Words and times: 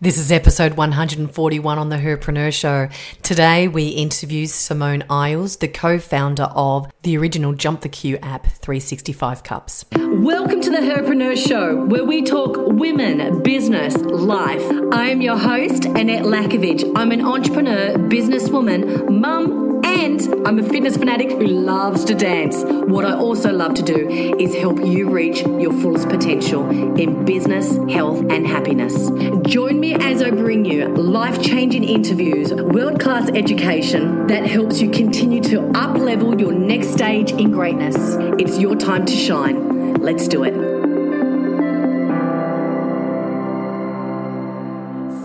This 0.00 0.16
is 0.16 0.30
episode 0.30 0.74
141 0.74 1.76
on 1.76 1.88
the 1.88 1.96
Herpreneur 1.96 2.52
Show. 2.52 2.88
Today 3.24 3.66
we 3.66 3.88
interview 3.88 4.46
Simone 4.46 5.02
Eyles, 5.10 5.58
the 5.58 5.66
co-founder 5.66 6.44
of 6.54 6.88
the 7.02 7.18
original 7.18 7.52
Jump 7.52 7.80
the 7.80 7.88
Queue 7.88 8.16
app 8.18 8.46
365 8.46 9.42
Cups. 9.42 9.84
Welcome 9.96 10.60
to 10.60 10.70
the 10.70 10.76
Herpreneur 10.76 11.36
Show, 11.36 11.84
where 11.86 12.04
we 12.04 12.22
talk 12.22 12.54
women, 12.58 13.42
business, 13.42 13.96
life. 13.96 14.62
I 14.92 15.08
am 15.08 15.20
your 15.20 15.36
host, 15.36 15.86
Annette 15.86 16.22
Lackovic. 16.22 16.92
I'm 16.94 17.10
an 17.10 17.22
entrepreneur, 17.24 17.94
businesswoman, 17.94 19.10
mum, 19.10 19.67
and 19.84 20.46
I'm 20.46 20.58
a 20.58 20.62
fitness 20.62 20.96
fanatic 20.96 21.30
who 21.30 21.46
loves 21.46 22.04
to 22.06 22.14
dance. 22.14 22.62
What 22.64 23.04
I 23.04 23.14
also 23.14 23.52
love 23.52 23.74
to 23.74 23.82
do 23.82 24.08
is 24.08 24.54
help 24.54 24.78
you 24.84 25.10
reach 25.10 25.42
your 25.42 25.72
fullest 25.80 26.08
potential 26.08 26.68
in 26.98 27.24
business, 27.24 27.76
health, 27.90 28.20
and 28.30 28.46
happiness. 28.46 29.10
Join 29.42 29.78
me 29.78 29.94
as 29.94 30.22
I 30.22 30.30
bring 30.30 30.64
you 30.64 30.88
life 30.88 31.42
changing 31.42 31.84
interviews, 31.84 32.52
world 32.52 33.00
class 33.00 33.28
education 33.30 34.26
that 34.26 34.46
helps 34.46 34.80
you 34.80 34.90
continue 34.90 35.42
to 35.44 35.70
up 35.76 35.96
level 35.96 36.38
your 36.40 36.52
next 36.52 36.88
stage 36.88 37.30
in 37.32 37.50
greatness. 37.52 37.96
It's 38.38 38.58
your 38.58 38.76
time 38.76 39.04
to 39.06 39.12
shine. 39.14 39.94
Let's 39.94 40.28
do 40.28 40.44
it. 40.44 40.57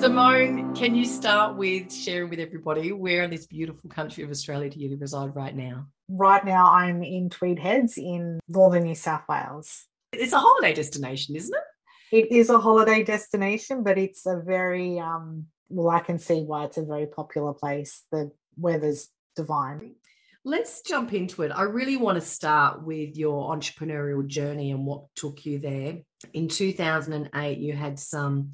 Simone, 0.03 0.75
can 0.75 0.95
you 0.95 1.05
start 1.05 1.55
with 1.55 1.89
sharing 1.89 2.29
with 2.29 2.41
everybody 2.41 2.91
where 2.91 3.23
in 3.23 3.31
this 3.31 3.47
beautiful 3.47 3.89
country 3.89 4.21
of 4.21 4.29
Australia 4.29 4.69
do 4.69 4.77
you 4.77 4.97
reside 4.97 5.33
right 5.33 5.55
now? 5.55 5.87
Right 6.09 6.43
now, 6.43 6.73
I'm 6.73 7.01
in 7.03 7.29
Tweed 7.29 7.57
Heads 7.57 7.97
in 7.97 8.41
northern 8.49 8.83
New 8.83 8.95
South 8.95 9.21
Wales. 9.29 9.85
It's 10.11 10.33
a 10.33 10.39
holiday 10.39 10.73
destination, 10.73 11.37
isn't 11.37 11.55
it? 11.55 12.17
It 12.17 12.35
is 12.35 12.49
a 12.49 12.59
holiday 12.59 13.01
destination, 13.03 13.81
but 13.81 13.97
it's 13.97 14.25
a 14.25 14.41
very, 14.45 14.99
um, 14.99 15.45
well, 15.69 15.89
I 15.89 16.01
can 16.01 16.19
see 16.19 16.41
why 16.41 16.65
it's 16.65 16.77
a 16.77 16.83
very 16.83 17.05
popular 17.05 17.53
place. 17.53 18.03
The 18.11 18.29
weather's 18.57 19.07
divine. 19.37 19.95
Let's 20.43 20.81
jump 20.81 21.13
into 21.13 21.43
it. 21.43 21.51
I 21.55 21.61
really 21.61 21.95
want 21.95 22.17
to 22.17 22.21
start 22.21 22.83
with 22.83 23.15
your 23.15 23.55
entrepreneurial 23.55 24.27
journey 24.27 24.71
and 24.71 24.85
what 24.85 25.05
took 25.15 25.45
you 25.45 25.59
there. 25.59 25.99
In 26.33 26.49
2008, 26.49 27.57
you 27.57 27.71
had 27.71 27.97
some 27.97 28.51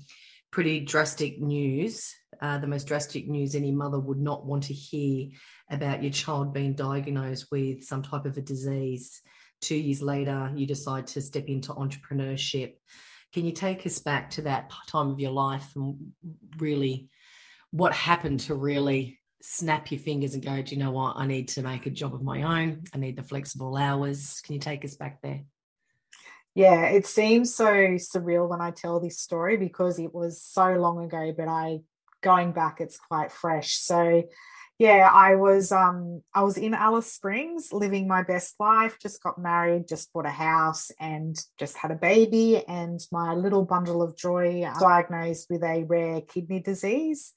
pretty 0.51 0.79
drastic 0.79 1.39
news, 1.39 2.13
uh, 2.41 2.57
the 2.57 2.67
most 2.67 2.87
drastic 2.87 3.27
news 3.27 3.55
any 3.55 3.71
mother 3.71 3.99
would 3.99 4.19
not 4.19 4.45
want 4.45 4.63
to 4.63 4.73
hear 4.73 5.29
about 5.69 6.01
your 6.01 6.11
child 6.11 6.53
being 6.53 6.73
diagnosed 6.73 7.47
with 7.51 7.83
some 7.83 8.01
type 8.01 8.25
of 8.25 8.37
a 8.37 8.41
disease. 8.41 9.21
Two 9.61 9.75
years 9.75 10.01
later, 10.01 10.51
you 10.55 10.65
decide 10.65 11.07
to 11.07 11.21
step 11.21 11.45
into 11.47 11.73
entrepreneurship. 11.73 12.73
Can 13.33 13.45
you 13.45 13.51
take 13.51 13.85
us 13.85 13.99
back 13.99 14.31
to 14.31 14.43
that 14.43 14.71
time 14.87 15.09
of 15.09 15.19
your 15.19 15.31
life 15.31 15.69
and 15.75 16.13
really 16.57 17.09
what 17.71 17.93
happened 17.93 18.39
to 18.41 18.55
really 18.55 19.19
snap 19.41 19.91
your 19.91 19.99
fingers 19.99 20.33
and 20.33 20.43
go, 20.43 20.61
do 20.61 20.75
you 20.75 20.81
know 20.81 20.91
what? 20.91 21.17
I 21.17 21.27
need 21.27 21.49
to 21.49 21.61
make 21.61 21.85
a 21.85 21.91
job 21.91 22.13
of 22.13 22.23
my 22.23 22.43
own. 22.43 22.83
I 22.93 22.97
need 22.97 23.17
the 23.17 23.23
flexible 23.23 23.77
hours. 23.77 24.41
Can 24.43 24.55
you 24.55 24.59
take 24.59 24.83
us 24.83 24.95
back 24.95 25.21
there? 25.21 25.41
Yeah, 26.59 26.87
it 26.87 27.07
seems 27.07 27.55
so 27.55 27.65
surreal 27.95 28.49
when 28.49 28.59
I 28.59 28.71
tell 28.71 28.99
this 28.99 29.17
story 29.17 29.55
because 29.55 29.97
it 29.97 30.13
was 30.13 30.43
so 30.43 30.73
long 30.73 31.01
ago, 31.01 31.33
but 31.35 31.47
I 31.47 31.79
going 32.21 32.51
back, 32.51 32.81
it's 32.81 32.99
quite 32.99 33.31
fresh. 33.31 33.77
So 33.77 34.23
yeah, 34.77 35.09
I 35.09 35.35
was 35.35 35.71
um 35.71 36.21
I 36.33 36.43
was 36.43 36.57
in 36.57 36.73
Alice 36.73 37.13
Springs 37.13 37.71
living 37.71 38.09
my 38.09 38.23
best 38.23 38.55
life, 38.59 38.97
just 39.01 39.23
got 39.23 39.37
married, 39.37 39.87
just 39.87 40.11
bought 40.11 40.25
a 40.25 40.31
house 40.31 40.91
and 40.99 41.41
just 41.57 41.77
had 41.77 41.91
a 41.91 41.95
baby 41.95 42.61
and 42.67 42.99
my 43.09 43.35
little 43.35 43.63
bundle 43.63 44.01
of 44.01 44.17
joy 44.17 44.69
diagnosed 44.81 45.47
with 45.49 45.63
a 45.63 45.85
rare 45.85 46.19
kidney 46.19 46.59
disease. 46.59 47.31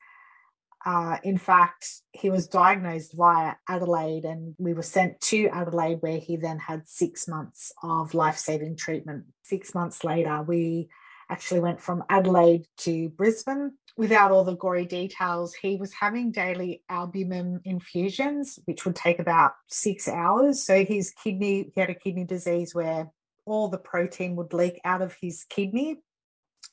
Uh, 0.85 1.19
in 1.23 1.39
fact, 1.39 1.87
he 2.13 2.29
was 2.31 2.49
diagnosed 2.49 3.15
via 3.15 3.55
Adelaide, 3.69 4.25
and 4.25 4.55
we 4.59 4.75
were 4.75 4.83
sent 4.83 5.21
to 5.21 5.49
Adelaide, 5.49 5.99
where 6.01 6.19
he 6.19 6.37
then 6.37 6.59
had 6.59 6.89
six 6.89 7.29
months 7.29 7.73
of 7.83 8.15
life 8.15 8.37
saving 8.37 8.77
treatment. 8.77 9.25
Six 9.45 9.75
months 9.75 10.03
later, 10.03 10.43
we 10.43 10.89
actually 11.31 11.61
went 11.61 11.81
from 11.81 12.03
Adelaide 12.09 12.67
to 12.79 13.09
Brisbane. 13.11 13.73
Without 13.97 14.33
all 14.33 14.45
the 14.45 14.57
gory 14.57 14.87
details, 14.87 15.55
he 15.55 15.77
was 15.77 15.93
having 15.93 16.33
daily 16.33 16.83
albumin 16.89 17.61
infusions, 17.65 18.59
which 18.65 18.85
would 18.85 18.97
take 18.97 19.19
about 19.19 19.53
six 19.69 20.09
hours. 20.09 20.65
So 20.65 20.85
his 20.85 21.13
kidney, 21.23 21.71
he 21.75 21.81
had 21.81 21.91
a 21.91 21.95
kidney 21.95 22.25
disease 22.25 22.75
where 22.75 23.11
all 23.45 23.69
the 23.69 23.79
protein 23.79 24.35
would 24.37 24.53
leak 24.53 24.81
out 24.85 25.03
of 25.03 25.17
his 25.21 25.45
kidney 25.49 25.99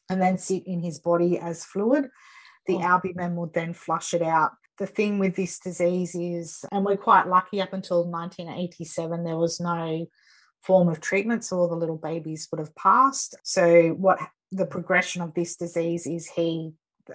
and 0.10 0.22
then 0.22 0.38
sit 0.38 0.64
in 0.66 0.82
his 0.82 1.00
body 1.00 1.38
as 1.38 1.66
fluid 1.66 2.10
the 2.70 2.76
oh. 2.76 2.88
albumin 2.88 3.36
would 3.36 3.54
then 3.54 3.74
flush 3.74 4.14
it 4.14 4.22
out. 4.22 4.52
The 4.78 4.88
thing 4.88 5.20
with 5.20 5.36
this 5.36 5.60
disease 5.60 6.16
is, 6.16 6.64
and 6.72 6.86
we're 6.86 6.98
quite 6.98 7.28
lucky 7.28 7.62
up 7.62 7.74
until 7.74 8.06
1987, 8.06 9.24
there 9.24 9.36
was 9.36 9.60
no 9.60 10.08
form 10.62 10.88
of 10.88 11.02
treatment, 11.02 11.44
so 11.44 11.58
all 11.58 11.68
the 11.68 11.76
little 11.76 11.98
babies 11.98 12.48
would 12.52 12.60
have 12.60 12.76
passed. 12.76 13.36
So, 13.44 13.90
what 13.90 14.20
the 14.52 14.66
progression 14.66 15.22
of 15.22 15.34
this 15.34 15.58
disease 15.58 16.08
is 16.08 16.28
he 16.30 16.72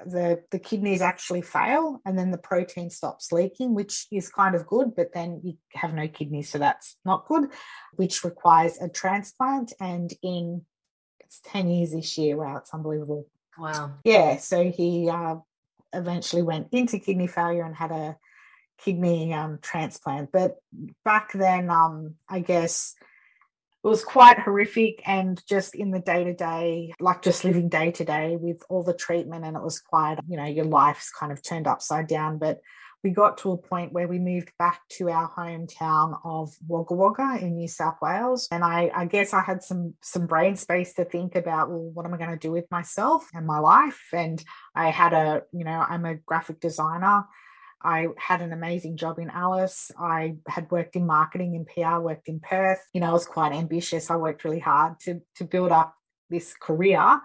the 0.07 0.43
the 0.51 0.59
kidneys 0.59 1.01
actually 1.01 1.41
fail 1.41 2.01
and 2.05 2.19
then 2.19 2.33
the 2.33 2.39
protein 2.39 2.91
stops 2.91 3.31
leaking 3.31 3.75
which 3.75 4.09
is 4.11 4.29
kind 4.29 4.57
of 4.57 4.67
good 4.67 4.93
but 4.97 5.13
then 5.13 5.41
you 5.45 5.57
have 5.73 5.95
no 5.95 6.09
kidneys 6.09 6.49
so 6.49 6.59
that's 6.59 6.97
not 7.05 7.29
good 7.29 7.49
which 7.95 8.25
requires 8.25 8.77
a 8.81 8.89
transplant 8.89 9.73
and 9.81 10.13
in 10.21 10.63
it's 11.21 11.41
10 11.45 11.71
years 11.71 11.93
this 11.93 12.19
year 12.19 12.37
wow 12.37 12.57
it's 12.57 12.75
unbelievable 12.75 13.29
Wow. 13.59 13.95
Yeah. 14.05 14.37
So 14.39 14.71
he 14.71 15.09
uh, 15.09 15.37
eventually 15.93 16.43
went 16.43 16.69
into 16.73 16.99
kidney 16.99 17.27
failure 17.27 17.65
and 17.65 17.75
had 17.75 17.93
a 17.93 18.17
kidney 18.79 19.33
um, 19.33 19.59
transplant. 19.63 20.33
But 20.33 20.57
back 21.05 21.33
then, 21.33 21.71
um, 21.71 22.15
I 22.29 22.41
guess 22.41 22.95
it 23.83 23.87
was 23.87 24.05
quite 24.05 24.39
horrific 24.39 25.03
and 25.07 25.43
just 25.47 25.75
in 25.75 25.91
the 25.91 26.01
day 26.01 26.25
to 26.25 26.35
day, 26.35 26.95
like 27.01 27.23
just 27.23 27.45
living 27.45 27.69
day 27.69 27.91
to 27.93 28.05
day 28.05 28.37
with 28.37 28.63
all 28.69 28.83
the 28.83 28.95
treatment. 28.95 29.45
And 29.45 29.57
it 29.57 29.63
was 29.63 29.79
quite, 29.79 30.19
you 30.29 30.37
know, 30.37 30.47
your 30.47 30.65
life's 30.65 31.11
kind 31.11 31.33
of 31.33 31.43
turned 31.43 31.67
upside 31.67 32.07
down. 32.07 32.39
But 32.39 32.61
we 33.05 33.11
got 33.11 33.37
to 33.39 33.53
a 33.53 33.57
point 33.57 33.93
where 33.93 34.09
we 34.09 34.19
moved 34.19 34.51
back 34.59 34.81
to 34.89 35.11
our 35.11 35.31
hometown 35.31 36.19
of 36.25 36.57
Wagga 36.67 36.95
Wagga 36.95 37.39
in 37.45 37.55
New 37.55 37.69
South 37.69 37.97
Wales. 38.01 38.49
And 38.51 38.65
I, 38.65 38.91
I 38.95 39.05
guess 39.05 39.35
I 39.35 39.43
had 39.43 39.63
some 39.63 39.95
some 40.01 40.27
brain 40.27 40.57
space 40.57 40.95
to 40.95 41.05
think 41.05 41.37
about, 41.37 41.69
well, 41.69 41.91
what 41.93 42.07
am 42.07 42.15
I 42.15 42.17
going 42.17 42.31
to 42.31 42.37
do 42.37 42.51
with 42.51 42.65
myself 42.71 43.29
and 43.35 43.47
my 43.47 43.59
life? 43.59 44.01
And 44.15 44.43
I 44.75 44.89
had 44.89 45.13
a, 45.13 45.43
you 45.53 45.65
know, 45.65 45.85
I'm 45.87 46.07
a 46.07 46.15
graphic 46.15 46.61
designer. 46.61 47.27
I 47.83 48.09
had 48.17 48.41
an 48.41 48.55
amazing 48.55 48.97
job 48.97 49.19
in 49.19 49.29
Alice. 49.29 49.91
I 49.99 50.37
had 50.49 50.71
worked 50.71 50.97
in 50.97 51.07
marketing 51.07 51.55
in 51.55 51.67
PR, 51.67 51.99
worked 51.99 52.29
in 52.29 52.41
Perth. 52.41 52.83
You 52.95 53.03
know, 53.03 53.11
I 53.11 53.13
was 53.13 53.27
quite 53.27 53.53
ambitious. 53.53 54.11
I 54.11 54.17
worked 54.17 54.45
really 54.45 54.61
hard 54.61 54.99
to 55.01 55.21
to 55.37 55.45
build 55.45 55.73
up 55.73 55.95
this 56.31 56.55
career. 56.55 57.21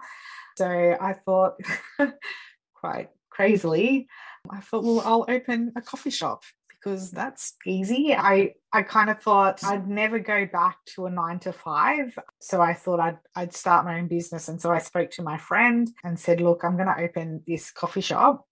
So 0.58 0.66
I 1.00 1.14
thought 1.14 1.54
quite 2.74 3.08
crazily, 3.30 4.08
I 4.48 4.60
thought, 4.60 4.84
well, 4.84 5.02
I'll 5.04 5.26
open 5.28 5.72
a 5.76 5.80
coffee 5.80 6.10
shop 6.10 6.42
because 6.80 7.10
that's 7.10 7.54
easy. 7.66 8.14
I 8.14 8.54
I 8.72 8.82
kind 8.82 9.10
of 9.10 9.20
thought 9.20 9.62
I'd 9.64 9.88
never 9.88 10.18
go 10.18 10.46
back 10.46 10.78
to 10.94 11.06
a 11.06 11.10
nine 11.10 11.38
to 11.40 11.52
five. 11.52 12.18
So 12.40 12.60
I 12.60 12.74
thought 12.74 13.00
I'd 13.00 13.18
I'd 13.34 13.54
start 13.54 13.84
my 13.84 13.98
own 13.98 14.08
business. 14.08 14.48
And 14.48 14.60
so 14.60 14.70
I 14.70 14.78
spoke 14.78 15.10
to 15.12 15.22
my 15.22 15.36
friend 15.36 15.88
and 16.04 16.18
said, 16.18 16.40
look, 16.40 16.64
I'm 16.64 16.76
gonna 16.76 16.96
open 16.98 17.42
this 17.46 17.70
coffee 17.70 18.00
shop. 18.00 18.46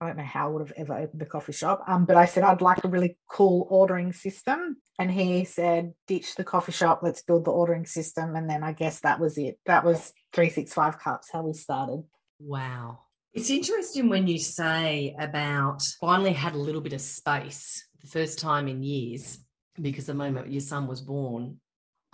I 0.00 0.08
don't 0.08 0.18
know 0.18 0.24
how 0.24 0.48
I 0.48 0.52
would 0.52 0.68
have 0.68 0.76
ever 0.76 0.94
opened 0.94 1.22
a 1.22 1.26
coffee 1.26 1.52
shop. 1.52 1.82
Um, 1.88 2.04
but 2.04 2.16
I 2.16 2.26
said 2.26 2.44
I'd 2.44 2.60
like 2.60 2.84
a 2.84 2.88
really 2.88 3.16
cool 3.30 3.66
ordering 3.70 4.12
system. 4.12 4.76
And 4.98 5.10
he 5.10 5.44
said, 5.44 5.94
ditch 6.06 6.34
the 6.36 6.44
coffee 6.44 6.72
shop, 6.72 7.00
let's 7.02 7.22
build 7.22 7.46
the 7.46 7.50
ordering 7.50 7.86
system. 7.86 8.36
And 8.36 8.48
then 8.48 8.62
I 8.62 8.72
guess 8.72 9.00
that 9.00 9.20
was 9.20 9.38
it. 9.38 9.58
That 9.64 9.84
was 9.84 10.12
365 10.34 10.98
cups, 10.98 11.30
how 11.32 11.42
we 11.42 11.54
started. 11.54 12.02
Wow. 12.38 13.05
It's 13.36 13.50
interesting 13.50 14.08
when 14.08 14.26
you 14.26 14.38
say 14.38 15.14
about 15.20 15.82
finally 16.00 16.32
had 16.32 16.54
a 16.54 16.58
little 16.58 16.80
bit 16.80 16.94
of 16.94 17.02
space 17.02 17.86
the 18.00 18.06
first 18.06 18.38
time 18.38 18.66
in 18.66 18.82
years, 18.82 19.38
because 19.78 20.06
the 20.06 20.14
moment 20.14 20.50
your 20.50 20.62
son 20.62 20.86
was 20.86 21.02
born, 21.02 21.60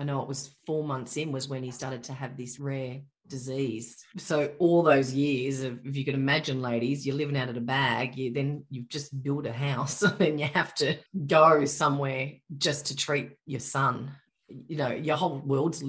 I 0.01 0.05
know 0.05 0.21
it 0.23 0.27
was 0.27 0.57
four 0.67 0.83
months 0.83 1.17
in 1.17 1.31
was 1.31 1.49
when 1.49 1.63
he 1.63 1.71
started 1.71 2.03
to 2.05 2.13
have 2.13 2.37
this 2.37 2.59
rare 2.59 3.03
disease. 3.29 4.05
So 4.17 4.51
all 4.59 4.83
those 4.83 5.15
years 5.15 5.63
of, 5.63 5.79
if 5.87 5.97
you 5.97 6.05
can 6.05 6.17
imagine, 6.17 6.61
ladies, 6.61 7.07
you're 7.07 7.15
living 7.15 7.37
out 7.37 7.49
of 7.49 7.57
a 7.57 7.61
bag, 7.61 8.17
you 8.17 8.33
then 8.33 8.65
you've 8.69 8.89
just 8.89 9.23
built 9.23 9.47
a 9.47 9.53
house 9.53 10.03
and 10.21 10.41
you 10.41 10.47
have 10.47 10.75
to 10.77 10.97
go 11.29 11.65
somewhere 11.67 12.33
just 12.59 12.87
to 12.87 12.97
treat 12.97 13.31
your 13.47 13.61
son. 13.61 14.11
You 14.49 14.77
know, 14.77 14.91
your 14.91 15.17
whole 15.17 15.39
world's 15.39 15.85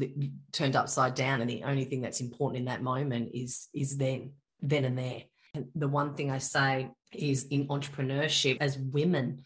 turned 0.51 0.75
upside 0.75 1.15
down, 1.15 1.41
and 1.41 1.49
the 1.49 1.63
only 1.63 1.85
thing 1.85 2.01
that's 2.01 2.21
important 2.21 2.59
in 2.59 2.65
that 2.65 2.83
moment 2.83 3.31
is 3.33 3.67
is 3.73 3.97
then 3.97 4.33
then 4.63 4.85
and 4.85 4.97
there. 4.97 5.23
And 5.53 5.67
the 5.75 5.87
one 5.87 6.15
thing 6.15 6.31
I 6.31 6.39
say 6.39 6.89
is 7.13 7.45
in 7.45 7.67
entrepreneurship, 7.67 8.57
as 8.59 8.77
women, 8.77 9.43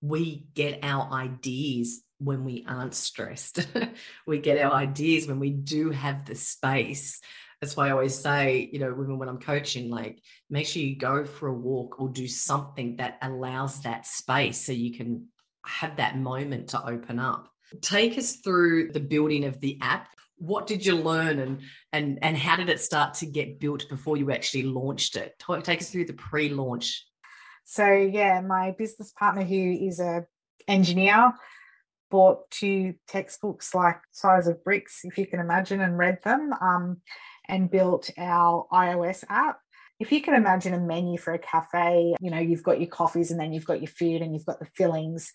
we 0.00 0.46
get 0.54 0.80
our 0.84 1.10
ideas 1.12 2.02
when 2.18 2.44
we 2.44 2.64
aren't 2.68 2.94
stressed. 2.94 3.66
we 4.26 4.38
get 4.38 4.64
our 4.64 4.72
ideas 4.72 5.26
when 5.26 5.40
we 5.40 5.50
do 5.50 5.90
have 5.90 6.24
the 6.26 6.34
space. 6.34 7.20
that's 7.60 7.76
why 7.76 7.88
I 7.88 7.92
always 7.92 8.16
say, 8.16 8.68
you 8.72 8.78
know, 8.78 8.92
women 8.92 9.18
when 9.18 9.28
I'm 9.28 9.40
coaching, 9.40 9.90
like 9.90 10.20
make 10.48 10.66
sure 10.66 10.82
you 10.82 10.96
go 10.96 11.24
for 11.24 11.48
a 11.48 11.54
walk 11.54 12.00
or 12.00 12.08
do 12.08 12.28
something 12.28 12.96
that 12.96 13.18
allows 13.22 13.82
that 13.82 14.06
space 14.06 14.64
so 14.64 14.72
you 14.72 14.96
can 14.96 15.26
have 15.64 15.96
that 15.96 16.16
moment 16.16 16.68
to 16.68 16.86
open 16.86 17.18
up. 17.18 17.48
Take 17.80 18.16
us 18.16 18.36
through 18.36 18.92
the 18.92 19.00
building 19.00 19.44
of 19.44 19.60
the 19.60 19.78
app. 19.82 20.08
What 20.38 20.66
did 20.66 20.84
you 20.84 20.96
learn 20.96 21.38
and 21.38 21.60
and 21.92 22.18
and 22.22 22.36
how 22.36 22.56
did 22.56 22.68
it 22.68 22.80
start 22.80 23.14
to 23.14 23.26
get 23.26 23.60
built 23.60 23.88
before 23.88 24.16
you 24.16 24.30
actually 24.30 24.64
launched 24.64 25.16
it? 25.16 25.42
Take 25.62 25.80
us 25.80 25.90
through 25.90 26.06
the 26.06 26.12
pre-launch. 26.12 27.04
So 27.64 27.90
yeah, 27.90 28.40
my 28.40 28.74
business 28.78 29.12
partner 29.12 29.44
who 29.44 29.72
is 29.80 30.00
a 30.00 30.26
engineer 30.66 31.32
bought 32.10 32.50
two 32.50 32.94
textbooks 33.06 33.74
like 33.74 33.98
size 34.12 34.46
of 34.46 34.64
bricks, 34.64 35.00
if 35.04 35.18
you 35.18 35.26
can 35.26 35.40
imagine, 35.40 35.80
and 35.80 35.98
read 35.98 36.18
them, 36.24 36.52
um, 36.60 37.02
and 37.48 37.70
built 37.70 38.10
our 38.16 38.66
iOS 38.72 39.24
app. 39.28 39.58
If 40.00 40.12
you 40.12 40.22
can 40.22 40.34
imagine 40.34 40.74
a 40.74 40.80
menu 40.80 41.18
for 41.18 41.34
a 41.34 41.38
cafe, 41.38 42.14
you 42.20 42.30
know, 42.30 42.38
you've 42.38 42.62
got 42.62 42.80
your 42.80 42.88
coffees 42.88 43.30
and 43.30 43.40
then 43.40 43.52
you've 43.52 43.66
got 43.66 43.82
your 43.82 43.90
food 43.90 44.22
and 44.22 44.32
you've 44.32 44.46
got 44.46 44.60
the 44.60 44.68
fillings 44.76 45.32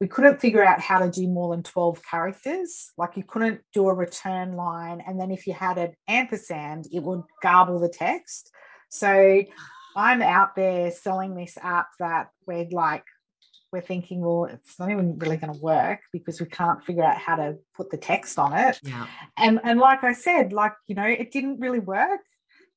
we 0.00 0.08
couldn't 0.08 0.40
figure 0.40 0.64
out 0.64 0.80
how 0.80 0.98
to 0.98 1.10
do 1.10 1.28
more 1.28 1.54
than 1.54 1.62
12 1.62 2.00
characters. 2.02 2.90
Like 2.96 3.16
you 3.16 3.22
couldn't 3.22 3.60
do 3.74 3.86
a 3.88 3.94
return 3.94 4.54
line. 4.56 5.02
And 5.06 5.20
then 5.20 5.30
if 5.30 5.46
you 5.46 5.52
had 5.52 5.76
an 5.76 5.92
ampersand, 6.08 6.86
it 6.90 7.02
would 7.02 7.22
garble 7.42 7.78
the 7.78 7.90
text. 7.90 8.50
So 8.88 9.42
I'm 9.94 10.22
out 10.22 10.56
there 10.56 10.90
selling 10.90 11.34
this 11.34 11.58
app 11.62 11.88
that 11.98 12.28
we're 12.46 12.68
like, 12.70 13.04
we're 13.72 13.82
thinking, 13.82 14.20
well, 14.20 14.46
it's 14.46 14.78
not 14.80 14.90
even 14.90 15.18
really 15.18 15.36
going 15.36 15.52
to 15.52 15.60
work 15.60 16.00
because 16.12 16.40
we 16.40 16.46
can't 16.46 16.82
figure 16.82 17.04
out 17.04 17.18
how 17.18 17.36
to 17.36 17.56
put 17.76 17.90
the 17.90 17.98
text 17.98 18.38
on 18.38 18.52
it. 18.52 18.80
Yeah. 18.82 19.06
And 19.36 19.60
and 19.62 19.78
like 19.78 20.02
I 20.02 20.12
said, 20.12 20.52
like, 20.52 20.72
you 20.88 20.96
know, 20.96 21.06
it 21.06 21.30
didn't 21.30 21.60
really 21.60 21.78
work 21.78 22.20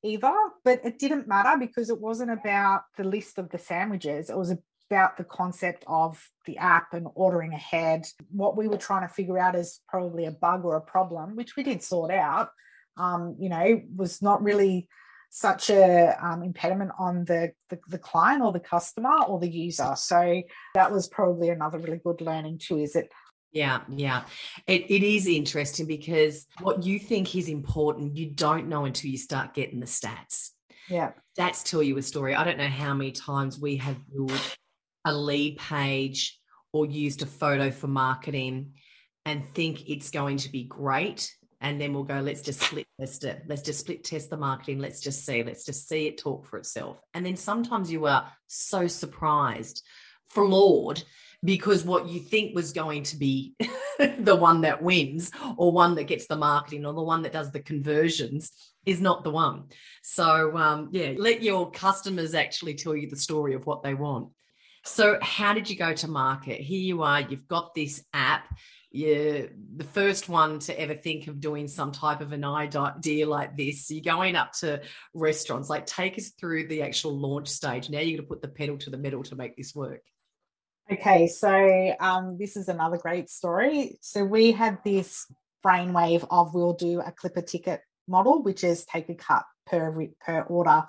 either, 0.04 0.32
but 0.64 0.84
it 0.84 1.00
didn't 1.00 1.26
matter 1.26 1.58
because 1.58 1.90
it 1.90 2.00
wasn't 2.00 2.30
about 2.30 2.82
the 2.96 3.02
list 3.02 3.38
of 3.38 3.50
the 3.50 3.58
sandwiches. 3.58 4.30
It 4.30 4.36
was 4.36 4.54
about 4.90 5.16
the 5.16 5.24
concept 5.24 5.84
of 5.86 6.22
the 6.46 6.58
app 6.58 6.92
and 6.92 7.06
ordering 7.14 7.52
ahead. 7.52 8.06
What 8.30 8.56
we 8.56 8.68
were 8.68 8.76
trying 8.76 9.06
to 9.06 9.12
figure 9.12 9.38
out 9.38 9.56
is 9.56 9.80
probably 9.88 10.26
a 10.26 10.30
bug 10.30 10.64
or 10.64 10.76
a 10.76 10.80
problem, 10.80 11.36
which 11.36 11.56
we 11.56 11.62
did 11.62 11.82
sort 11.82 12.10
out. 12.10 12.50
Um, 12.96 13.36
you 13.40 13.48
know, 13.48 13.82
was 13.96 14.22
not 14.22 14.42
really 14.42 14.88
such 15.30 15.68
a 15.68 16.14
um, 16.24 16.44
impediment 16.44 16.92
on 16.96 17.24
the, 17.24 17.50
the, 17.68 17.78
the 17.88 17.98
client 17.98 18.40
or 18.40 18.52
the 18.52 18.60
customer 18.60 19.24
or 19.24 19.40
the 19.40 19.50
user. 19.50 19.94
So 19.96 20.42
that 20.74 20.92
was 20.92 21.08
probably 21.08 21.48
another 21.48 21.78
really 21.78 22.00
good 22.04 22.20
learning 22.20 22.58
too. 22.58 22.78
Is 22.78 22.94
it 22.94 23.10
yeah, 23.54 23.82
yeah. 23.88 24.24
It, 24.66 24.90
it 24.90 25.04
is 25.04 25.28
interesting 25.28 25.86
because 25.86 26.46
what 26.60 26.84
you 26.84 26.98
think 26.98 27.36
is 27.36 27.48
important, 27.48 28.16
you 28.16 28.30
don't 28.30 28.68
know 28.68 28.84
until 28.84 29.12
you 29.12 29.16
start 29.16 29.54
getting 29.54 29.78
the 29.78 29.86
stats. 29.86 30.50
Yeah. 30.88 31.12
That's 31.36 31.62
tell 31.62 31.82
you 31.82 31.96
a 31.96 32.02
story. 32.02 32.34
I 32.34 32.42
don't 32.44 32.58
know 32.58 32.66
how 32.66 32.94
many 32.94 33.12
times 33.12 33.58
we 33.58 33.76
have 33.76 33.96
built 34.12 34.56
a 35.04 35.14
lead 35.14 35.58
page 35.58 36.38
or 36.72 36.86
used 36.86 37.22
a 37.22 37.26
photo 37.26 37.70
for 37.70 37.86
marketing 37.86 38.72
and 39.24 39.46
think 39.54 39.88
it's 39.88 40.10
going 40.10 40.36
to 40.38 40.50
be 40.50 40.64
great. 40.64 41.32
And 41.60 41.80
then 41.80 41.94
we'll 41.94 42.04
go 42.04 42.20
let's 42.20 42.42
just 42.42 42.60
split 42.60 42.86
test 43.00 43.24
it. 43.24 43.42
Let's 43.46 43.62
just 43.62 43.80
split 43.80 44.04
test 44.04 44.28
the 44.28 44.36
marketing. 44.36 44.80
Let's 44.80 45.00
just 45.00 45.24
see. 45.24 45.42
Let's 45.42 45.64
just 45.64 45.88
see 45.88 46.08
it 46.08 46.18
talk 46.18 46.44
for 46.46 46.58
itself. 46.58 47.00
And 47.14 47.24
then 47.24 47.36
sometimes 47.36 47.90
you 47.90 48.06
are 48.06 48.30
so 48.48 48.86
surprised 48.86 49.82
flawed 50.28 51.02
because 51.42 51.84
what 51.84 52.08
you 52.08 52.20
think 52.20 52.54
was 52.54 52.72
going 52.72 53.02
to 53.04 53.16
be 53.16 53.54
the 54.18 54.36
one 54.36 54.62
that 54.62 54.82
wins 54.82 55.30
or 55.56 55.72
one 55.72 55.94
that 55.94 56.04
gets 56.04 56.26
the 56.26 56.36
marketing 56.36 56.84
or 56.84 56.92
the 56.92 57.02
one 57.02 57.22
that 57.22 57.32
does 57.32 57.50
the 57.52 57.60
conversions 57.60 58.50
is 58.84 59.00
not 59.00 59.24
the 59.24 59.30
one. 59.30 59.64
So 60.02 60.56
um, 60.56 60.88
yeah 60.92 61.12
let 61.16 61.42
your 61.42 61.70
customers 61.70 62.34
actually 62.34 62.74
tell 62.74 62.96
you 62.96 63.08
the 63.08 63.16
story 63.16 63.54
of 63.54 63.64
what 63.64 63.82
they 63.82 63.94
want 63.94 64.28
so, 64.84 65.18
how 65.22 65.54
did 65.54 65.68
you 65.70 65.76
go 65.76 65.92
to 65.94 66.08
market? 66.08 66.60
Here 66.60 66.80
you 66.80 67.02
are, 67.02 67.20
you've 67.20 67.48
got 67.48 67.74
this 67.74 68.04
app. 68.12 68.56
You're 68.90 69.48
the 69.76 69.84
first 69.84 70.28
one 70.28 70.60
to 70.60 70.80
ever 70.80 70.94
think 70.94 71.26
of 71.26 71.40
doing 71.40 71.66
some 71.66 71.90
type 71.90 72.20
of 72.20 72.32
an 72.32 72.44
idea 72.44 73.26
like 73.26 73.56
this. 73.56 73.90
You're 73.90 74.02
going 74.02 74.36
up 74.36 74.52
to 74.60 74.82
restaurants. 75.14 75.68
Like, 75.68 75.86
take 75.86 76.16
us 76.16 76.28
through 76.38 76.68
the 76.68 76.82
actual 76.82 77.18
launch 77.18 77.48
stage. 77.48 77.90
Now 77.90 77.98
you're 77.98 78.18
going 78.18 78.28
to 78.28 78.34
put 78.34 78.42
the 78.42 78.48
pedal 78.48 78.78
to 78.78 78.90
the 78.90 78.96
metal 78.96 79.24
to 79.24 79.34
make 79.34 79.56
this 79.56 79.74
work. 79.74 80.02
Okay, 80.92 81.28
so 81.28 81.94
um, 81.98 82.36
this 82.38 82.56
is 82.56 82.68
another 82.68 82.98
great 82.98 83.30
story. 83.30 83.98
So 84.02 84.22
we 84.22 84.52
had 84.52 84.78
this 84.84 85.26
brainwave 85.64 86.26
of 86.30 86.54
we'll 86.54 86.74
do 86.74 87.00
a 87.00 87.10
clipper 87.10 87.40
ticket 87.40 87.80
model, 88.06 88.42
which 88.42 88.62
is 88.62 88.84
take 88.84 89.08
a 89.08 89.14
cut 89.14 89.44
per 89.66 90.06
per 90.20 90.42
order. 90.42 90.84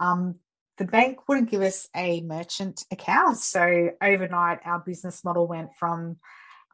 Um, 0.00 0.34
the 0.78 0.84
bank 0.84 1.28
wouldn't 1.28 1.50
give 1.50 1.62
us 1.62 1.88
a 1.94 2.20
merchant 2.22 2.84
account. 2.90 3.38
So 3.38 3.90
overnight, 4.02 4.60
our 4.64 4.80
business 4.80 5.24
model 5.24 5.46
went 5.46 5.74
from 5.78 6.16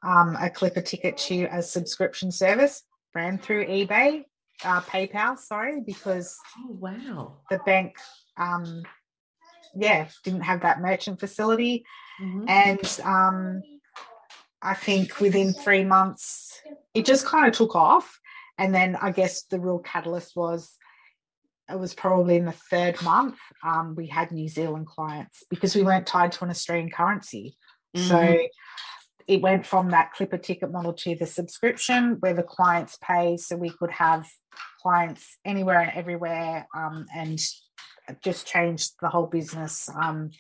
um, 0.02 0.36
a 0.40 0.48
clipper 0.48 0.80
ticket 0.80 1.16
to 1.18 1.44
a 1.52 1.62
subscription 1.62 2.30
service, 2.30 2.82
ran 3.14 3.38
through 3.38 3.66
eBay, 3.66 4.24
uh, 4.64 4.80
PayPal, 4.82 5.38
sorry, 5.38 5.80
because 5.80 6.36
oh 6.58 6.76
wow, 6.78 7.36
the 7.50 7.58
bank, 7.58 7.96
um, 8.36 8.82
yeah, 9.76 10.08
didn't 10.24 10.42
have 10.42 10.62
that 10.62 10.80
merchant 10.80 11.20
facility, 11.20 11.84
mm-hmm. 12.20 12.48
and 12.48 13.00
um, 13.04 13.62
I 14.62 14.74
think 14.74 15.20
within 15.20 15.52
three 15.52 15.84
months, 15.84 16.60
it 16.94 17.04
just 17.04 17.26
kind 17.26 17.46
of 17.46 17.54
took 17.54 17.74
off. 17.74 18.18
And 18.58 18.74
then 18.74 18.96
I 18.96 19.10
guess 19.10 19.44
the 19.44 19.58
real 19.58 19.78
catalyst 19.78 20.36
was 20.36 20.76
it 21.70 21.78
was 21.78 21.94
probably 21.94 22.36
in 22.36 22.44
the 22.44 22.52
third 22.52 23.00
month, 23.02 23.36
um, 23.64 23.94
we 23.94 24.06
had 24.06 24.32
New 24.32 24.48
Zealand 24.48 24.86
clients 24.86 25.44
because 25.48 25.74
we 25.74 25.82
weren't 25.82 26.06
tied 26.06 26.32
to 26.32 26.44
an 26.44 26.50
Australian 26.50 26.90
currency. 26.90 27.56
Mm-hmm. 27.96 28.08
So 28.08 28.38
it 29.26 29.42
went 29.42 29.64
from 29.64 29.90
that 29.90 30.12
clipper 30.12 30.38
ticket 30.38 30.72
model 30.72 30.92
to 30.92 31.14
the 31.14 31.26
subscription 31.26 32.16
where 32.20 32.34
the 32.34 32.42
clients 32.42 32.98
pay 33.00 33.36
so 33.36 33.56
we 33.56 33.70
could 33.70 33.92
have 33.92 34.26
clients 34.82 35.38
anywhere 35.44 35.80
and 35.80 35.92
everywhere 35.94 36.66
um, 36.74 37.06
and 37.14 37.40
just 38.24 38.46
changed 38.46 38.92
the 39.00 39.08
whole 39.08 39.26
business 39.26 39.88
um, 39.94 40.30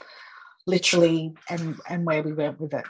literally 0.66 1.32
and, 1.48 1.76
and 1.88 2.04
where 2.04 2.22
we 2.22 2.32
went 2.32 2.60
with 2.60 2.74
it. 2.74 2.84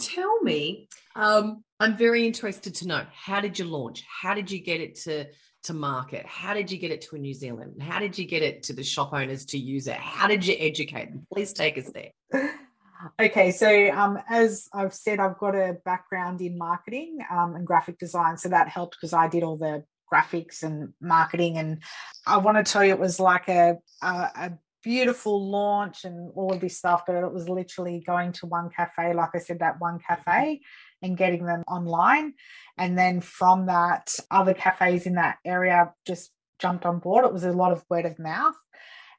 Tell 0.00 0.40
me, 0.42 0.88
um, 1.14 1.62
I'm 1.78 1.96
very 1.96 2.26
interested 2.26 2.74
to 2.76 2.88
know 2.88 3.04
how 3.12 3.40
did 3.40 3.58
you 3.58 3.66
launch? 3.66 4.02
How 4.22 4.34
did 4.34 4.50
you 4.50 4.58
get 4.58 4.80
it 4.80 4.94
to 5.02 5.26
to 5.64 5.74
market? 5.74 6.24
How 6.26 6.54
did 6.54 6.70
you 6.70 6.78
get 6.78 6.90
it 6.90 7.00
to 7.02 7.18
New 7.18 7.34
Zealand? 7.34 7.82
How 7.82 7.98
did 7.98 8.18
you 8.18 8.24
get 8.24 8.42
it 8.42 8.62
to 8.64 8.72
the 8.72 8.84
shop 8.84 9.12
owners 9.12 9.44
to 9.46 9.58
use 9.58 9.86
it? 9.86 9.96
How 9.96 10.26
did 10.26 10.46
you 10.46 10.56
educate 10.58 11.10
them? 11.10 11.26
Please 11.32 11.52
take 11.52 11.78
us 11.78 11.90
there. 11.90 12.50
Okay, 13.20 13.50
so 13.50 13.90
um, 13.90 14.18
as 14.30 14.66
I've 14.72 14.94
said, 14.94 15.20
I've 15.20 15.36
got 15.36 15.54
a 15.54 15.76
background 15.84 16.40
in 16.40 16.56
marketing 16.56 17.18
um, 17.30 17.54
and 17.54 17.66
graphic 17.66 17.98
design, 17.98 18.38
so 18.38 18.48
that 18.48 18.68
helped 18.68 18.96
because 18.96 19.12
I 19.12 19.28
did 19.28 19.42
all 19.42 19.58
the 19.58 19.84
graphics 20.10 20.62
and 20.62 20.94
marketing. 21.00 21.58
And 21.58 21.82
I 22.26 22.38
want 22.38 22.64
to 22.64 22.72
tell 22.72 22.84
you, 22.84 22.92
it 22.92 22.98
was 22.98 23.20
like 23.20 23.48
a, 23.48 23.76
a, 24.00 24.06
a 24.06 24.52
beautiful 24.82 25.50
launch 25.50 26.04
and 26.04 26.30
all 26.34 26.52
of 26.52 26.60
this 26.60 26.78
stuff, 26.78 27.02
but 27.06 27.16
it 27.16 27.32
was 27.32 27.48
literally 27.48 28.02
going 28.06 28.32
to 28.32 28.46
one 28.46 28.70
cafe, 28.70 29.14
like 29.14 29.30
I 29.34 29.38
said, 29.38 29.58
that 29.60 29.80
one 29.80 29.98
cafe, 29.98 30.60
and 31.04 31.16
getting 31.16 31.44
them 31.44 31.62
online. 31.68 32.34
And 32.78 32.98
then 32.98 33.20
from 33.20 33.66
that, 33.66 34.14
other 34.30 34.54
cafes 34.54 35.06
in 35.06 35.14
that 35.14 35.36
area 35.44 35.92
just 36.06 36.32
jumped 36.58 36.86
on 36.86 36.98
board. 36.98 37.24
It 37.24 37.32
was 37.32 37.44
a 37.44 37.52
lot 37.52 37.72
of 37.72 37.84
word 37.88 38.06
of 38.06 38.18
mouth. 38.18 38.56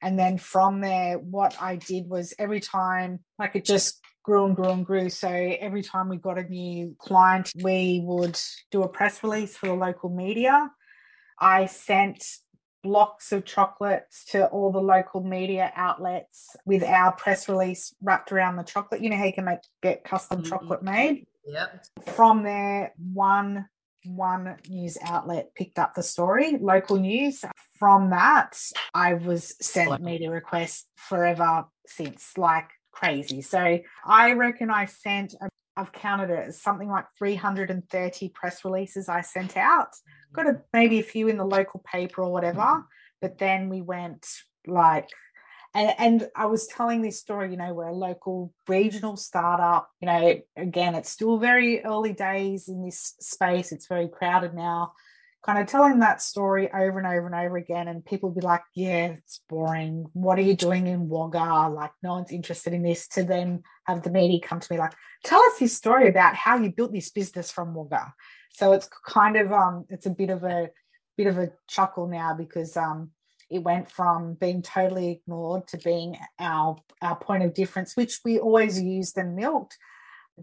And 0.02 0.20
then 0.20 0.38
from 0.38 0.82
there, 0.82 1.18
what 1.18 1.56
I 1.62 1.78
did 1.78 2.10
was 2.10 2.34
every 2.38 2.60
time, 2.60 3.20
like 3.40 3.56
it 3.56 3.66
just 3.66 4.02
grew 4.24 4.46
and 4.46 4.56
grew 4.56 4.70
and 4.70 4.86
grew. 4.86 5.10
So 5.10 5.30
every 5.30 5.84
time 5.84 6.10
we 6.10 6.18
got 6.18 6.40
a 6.40 6.44
new 6.44 6.96
client, 7.00 7.52
we 7.62 8.02
would 8.04 8.38
do 8.72 8.82
a 8.82 8.90
press 8.90 9.24
release 9.24 9.56
for 9.56 9.68
the 9.68 9.74
local 9.74 10.10
media. 10.10 10.72
I 11.40 11.68
sent 11.68 12.26
blocks 12.84 13.32
of 13.32 13.46
chocolates 13.46 14.26
to 14.26 14.46
all 14.48 14.72
the 14.72 14.80
local 14.80 15.24
media 15.24 15.72
outlets 15.76 16.56
with 16.66 16.84
our 16.84 17.12
press 17.14 17.50
release 17.50 17.96
wrapped 18.02 18.32
around 18.32 18.58
the 18.58 18.64
chocolate. 18.64 19.02
You 19.02 19.10
know 19.10 19.18
how 19.18 19.26
you 19.26 19.34
can 19.34 19.46
make 19.46 19.60
get 19.82 20.04
custom 20.04 20.42
mm-hmm. 20.42 20.50
chocolate 20.50 20.84
made. 20.84 21.26
Yep. 21.48 21.86
From 22.16 22.44
there, 22.44 22.94
one 22.98 23.68
one 24.08 24.56
news 24.70 24.98
outlet 25.04 25.54
picked 25.56 25.80
up 25.80 25.96
the 25.96 26.04
story, 26.04 26.58
local 26.60 26.98
news. 26.98 27.44
From 27.78 28.12
that, 28.12 28.58
I 28.94 29.16
was 29.16 29.56
sent 29.62 30.02
media 30.02 30.30
requests 30.30 30.86
forever 30.96 31.66
since, 31.88 32.38
like 32.38 32.70
crazy. 32.92 33.42
So 33.42 33.80
I 34.06 34.34
reckon 34.34 34.70
I 34.70 34.86
sent, 34.86 35.36
I've 35.76 35.92
counted 35.92 36.30
it 36.30 36.48
as 36.48 36.62
something 36.62 36.90
like 36.90 37.06
330 37.18 38.30
press 38.30 38.64
releases 38.64 39.10
I 39.10 39.22
sent 39.22 39.58
out. 39.58 39.90
Got 40.34 40.48
a, 40.48 40.62
maybe 40.74 41.00
a 41.00 41.04
few 41.04 41.28
in 41.28 41.38
the 41.38 41.46
local 41.46 41.82
paper 41.86 42.24
or 42.24 42.32
whatever. 42.32 42.60
Mm. 42.60 42.84
But 43.22 43.38
then 43.38 43.70
we 43.70 43.82
went 43.82 44.28
like 44.68 45.10
and, 45.76 45.94
and 46.00 46.30
I 46.36 46.46
was 46.46 46.68
telling 46.68 47.02
this 47.02 47.20
story, 47.20 47.52
you 47.52 47.58
know, 47.58 47.74
we're 47.74 47.90
a 47.90 47.94
local 47.94 48.54
regional 48.68 49.18
startup. 49.18 49.90
You 50.00 50.08
know, 50.08 50.42
again, 50.56 50.96
it's 50.96 51.10
still 51.10 51.38
very 51.38 51.84
early 51.84 52.14
days 52.14 52.70
in 52.70 52.84
this 52.84 53.14
space. 53.20 53.74
It's 53.74 53.88
very 53.88 54.08
crowded 54.08 54.54
now. 54.54 54.94
kind 55.46 55.60
of 55.60 55.68
telling 55.68 56.00
that 56.00 56.22
story 56.22 56.72
over 56.72 56.98
and 56.98 57.06
over 57.06 57.26
and 57.28 57.36
over 57.36 57.58
again. 57.58 57.90
And 57.90 58.06
people 58.06 58.32
be 58.32 58.40
like, 58.40 58.64
yeah, 58.74 59.08
it's 59.08 59.42
boring. 59.50 60.06
What 60.14 60.40
are 60.40 60.44
you 60.44 60.56
doing 60.56 60.88
in 60.88 61.10
Wagga? 61.10 61.70
Like, 61.70 61.92
no 62.02 62.14
one's 62.14 62.32
interested 62.32 62.74
in 62.74 62.82
this. 62.82 63.08
To 63.10 63.24
then 63.24 63.62
have 63.86 64.02
the 64.02 64.12
media 64.12 64.40
come 64.42 64.62
to 64.62 64.74
me 64.74 64.80
like, 64.80 64.94
tell 65.26 65.42
us 65.42 65.60
this 65.60 65.76
story 65.76 66.08
about 66.08 66.36
how 66.36 66.58
you 66.58 66.72
built 66.72 66.94
this 66.94 67.12
business 67.12 67.52
from 67.52 67.76
Wagga. 67.76 68.14
So 68.54 68.72
it's 68.72 68.90
kind 69.06 69.36
of 69.36 69.52
um, 69.52 69.86
it's 69.90 70.06
a 70.06 70.10
bit 70.10 70.30
of 70.30 70.44
a 70.46 70.70
bit 71.18 71.28
of 71.28 71.38
a 71.38 71.52
chuckle 71.68 72.08
now 72.08 72.34
because 72.34 72.78
um, 72.78 73.12
it 73.50 73.60
went 73.60 73.92
from 73.92 74.34
being 74.34 74.62
totally 74.62 75.12
ignored 75.12 75.68
to 75.68 75.78
being 75.78 76.18
our 76.40 76.78
our 77.02 77.16
point 77.16 77.44
of 77.44 77.54
difference, 77.54 77.96
which 77.96 78.20
we 78.26 78.40
always 78.40 78.82
used 78.82 79.18
and 79.18 79.36
milked, 79.36 79.78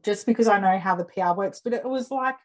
just 0.02 0.26
because 0.26 0.48
I 0.48 0.58
know 0.58 0.78
how 0.78 0.94
the 0.94 1.04
PR 1.04 1.32
works. 1.34 1.60
But 1.62 1.72
it 1.72 1.84
was 1.84 2.10
like, 2.10 2.36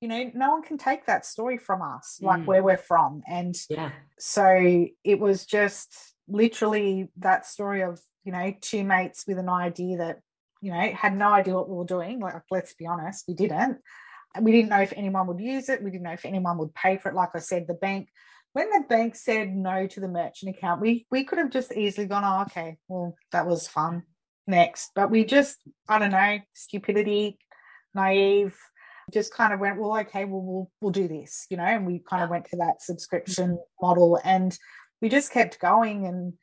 you 0.00 0.08
know, 0.08 0.30
no 0.34 0.50
one 0.50 0.62
can 0.62 0.78
take 0.78 1.06
that 1.06 1.26
story 1.26 1.58
from 1.58 1.82
us, 1.82 2.18
like 2.22 2.40
Mm. 2.40 2.46
where 2.46 2.62
we're 2.62 2.76
from. 2.76 3.22
And 3.26 3.54
Yeah. 3.68 3.90
so 4.18 4.86
it 5.02 5.18
was 5.18 5.46
just 5.46 6.14
literally 6.28 7.08
that 7.18 7.46
story 7.46 7.82
of, 7.82 8.00
you 8.22 8.32
know, 8.32 8.54
two 8.60 8.84
mates 8.84 9.24
with 9.26 9.38
an 9.38 9.48
idea 9.48 9.98
that, 9.98 10.20
you 10.60 10.72
know, 10.72 10.92
had 10.92 11.16
no 11.16 11.28
idea 11.28 11.54
what 11.54 11.68
we 11.68 11.76
were 11.76 11.84
doing. 11.84 12.20
Like, 12.20 12.34
let's 12.50 12.74
be 12.74 12.86
honest, 12.86 13.24
we 13.26 13.34
didn't. 13.34 13.78
We 14.40 14.52
didn't 14.52 14.70
know 14.70 14.80
if 14.80 14.92
anyone 14.96 15.26
would 15.26 15.40
use 15.40 15.68
it. 15.68 15.82
We 15.82 15.90
didn't 15.90 16.04
know 16.04 16.12
if 16.12 16.24
anyone 16.24 16.58
would 16.58 16.74
pay 16.74 16.96
for 16.96 17.08
it. 17.10 17.14
Like 17.14 17.30
I 17.34 17.38
said, 17.40 17.66
the 17.66 17.74
bank, 17.74 18.08
when 18.54 18.70
the 18.70 18.84
bank 18.88 19.16
said 19.16 19.54
no 19.54 19.86
to 19.88 20.00
the 20.00 20.08
merchant 20.08 20.56
account, 20.56 20.80
we 20.80 21.06
we 21.10 21.24
could 21.24 21.38
have 21.38 21.50
just 21.50 21.72
easily 21.72 22.06
gone, 22.06 22.24
oh, 22.24 22.42
okay, 22.42 22.78
well, 22.88 23.14
that 23.32 23.46
was 23.46 23.68
fun. 23.68 24.04
Next. 24.46 24.90
But 24.94 25.10
we 25.10 25.24
just, 25.24 25.58
I 25.88 25.98
don't 25.98 26.10
know, 26.10 26.38
stupidity, 26.54 27.38
naive, 27.94 28.56
just 29.12 29.34
kind 29.34 29.52
of 29.52 29.60
went, 29.60 29.80
well, 29.80 29.98
okay, 30.00 30.24
well, 30.24 30.42
we'll 30.42 30.70
we'll 30.80 30.92
do 30.92 31.08
this, 31.08 31.46
you 31.50 31.56
know, 31.56 31.64
and 31.64 31.86
we 31.86 31.98
kind 31.98 32.22
of 32.22 32.30
went 32.30 32.46
to 32.46 32.56
that 32.56 32.80
subscription 32.80 33.58
model 33.82 34.20
and 34.24 34.56
we 35.02 35.08
just 35.08 35.32
kept 35.32 35.60
going 35.60 36.06
and 36.06 36.34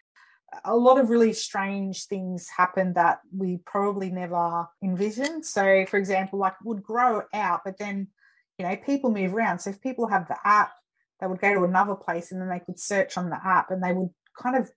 a 0.65 0.75
lot 0.75 0.99
of 0.99 1.09
really 1.09 1.31
strange 1.31 2.07
things 2.07 2.49
happened 2.55 2.95
that 2.95 3.19
we 3.35 3.59
probably 3.65 4.09
never 4.09 4.67
envisioned. 4.83 5.45
So, 5.45 5.85
for 5.85 5.97
example, 5.97 6.39
like 6.39 6.55
would 6.63 6.83
grow 6.83 7.21
out, 7.33 7.61
but 7.63 7.77
then, 7.77 8.07
you 8.57 8.67
know, 8.67 8.75
people 8.75 9.11
move 9.11 9.33
around. 9.33 9.59
So, 9.59 9.69
if 9.69 9.81
people 9.81 10.07
have 10.07 10.27
the 10.27 10.35
app, 10.43 10.71
they 11.21 11.27
would 11.27 11.39
go 11.39 11.53
to 11.53 11.63
another 11.63 11.95
place 11.95 12.31
and 12.31 12.41
then 12.41 12.49
they 12.49 12.59
could 12.59 12.79
search 12.79 13.17
on 13.17 13.29
the 13.29 13.39
app 13.45 13.69
and 13.69 13.81
they 13.83 13.93
would 13.93 14.09
kind 14.37 14.55
of 14.57 14.69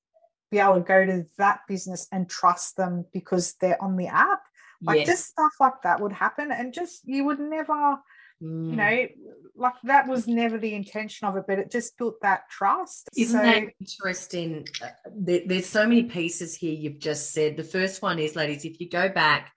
be 0.50 0.58
able 0.58 0.74
to 0.74 0.80
go 0.80 1.04
to 1.04 1.24
that 1.38 1.60
business 1.66 2.06
and 2.12 2.28
trust 2.28 2.76
them 2.76 3.06
because 3.12 3.54
they're 3.60 3.82
on 3.82 3.96
the 3.96 4.06
app. 4.08 4.42
Like 4.82 4.98
Yes. 4.98 5.06
just 5.06 5.26
stuff 5.28 5.52
like 5.58 5.82
that 5.82 6.00
would 6.00 6.12
happen. 6.12 6.52
And 6.52 6.72
just 6.72 7.00
you 7.04 7.24
would 7.24 7.40
never, 7.40 7.98
Mm. 8.42 8.70
you 8.70 8.76
know, 8.76 9.08
like 9.56 9.74
that 9.84 10.08
was 10.08 10.26
never 10.26 10.58
the 10.58 10.74
intention 10.74 11.26
of 11.26 11.36
it, 11.36 11.44
but 11.46 11.60
it 11.60 11.70
just 11.70 11.96
built 11.96 12.16
that 12.22 12.50
trust. 12.50 13.08
Isn't 13.16 13.38
so, 13.38 13.42
that 13.42 13.72
interesting? 13.80 14.66
Uh, 14.82 14.88
There, 15.14 15.42
there's 15.46 15.66
so 15.66 15.86
many 15.86 16.02
pieces 16.02 16.54
here 16.54 16.74
you've 16.74 16.98
just 16.98 17.32
said. 17.32 17.56
The 17.56 17.64
first 17.64 18.02
one 18.02 18.18
is, 18.18 18.34
ladies, 18.36 18.64
if 18.64 18.80
you 18.80 18.90
go 18.90 19.08
back 19.08 19.52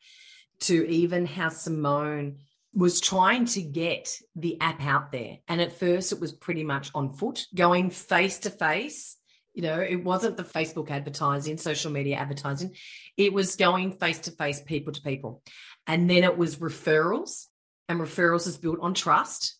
to 0.61 0.87
even 0.87 1.25
how 1.25 1.49
Simone 1.49 2.37
was 2.73 2.99
trying 2.99 3.45
to 3.45 3.61
get 3.61 4.09
the 4.35 4.59
app 4.61 4.81
out 4.83 5.11
there, 5.11 5.37
and 5.47 5.61
at 5.61 5.79
first 5.79 6.11
it 6.11 6.19
was 6.19 6.31
pretty 6.31 6.63
much 6.63 6.91
on 6.93 7.13
foot, 7.13 7.45
going 7.55 7.89
face 7.89 8.39
to 8.39 8.49
face. 8.49 9.17
You 9.53 9.63
know, 9.63 9.79
it 9.79 10.03
wasn't 10.03 10.37
the 10.37 10.43
Facebook 10.43 10.91
advertising, 10.91 11.57
social 11.57 11.91
media 11.91 12.17
advertising. 12.17 12.75
It 13.15 13.33
was 13.33 13.55
going 13.55 13.93
face 13.93 14.19
to 14.19 14.31
face, 14.31 14.61
people 14.61 14.93
to 14.93 15.01
people. 15.01 15.41
And 15.87 16.07
then 16.09 16.23
it 16.23 16.37
was 16.37 16.57
referrals, 16.57 17.45
and 17.89 17.99
referrals 17.99 18.45
is 18.45 18.57
built 18.57 18.79
on 18.81 18.93
trust. 18.93 19.57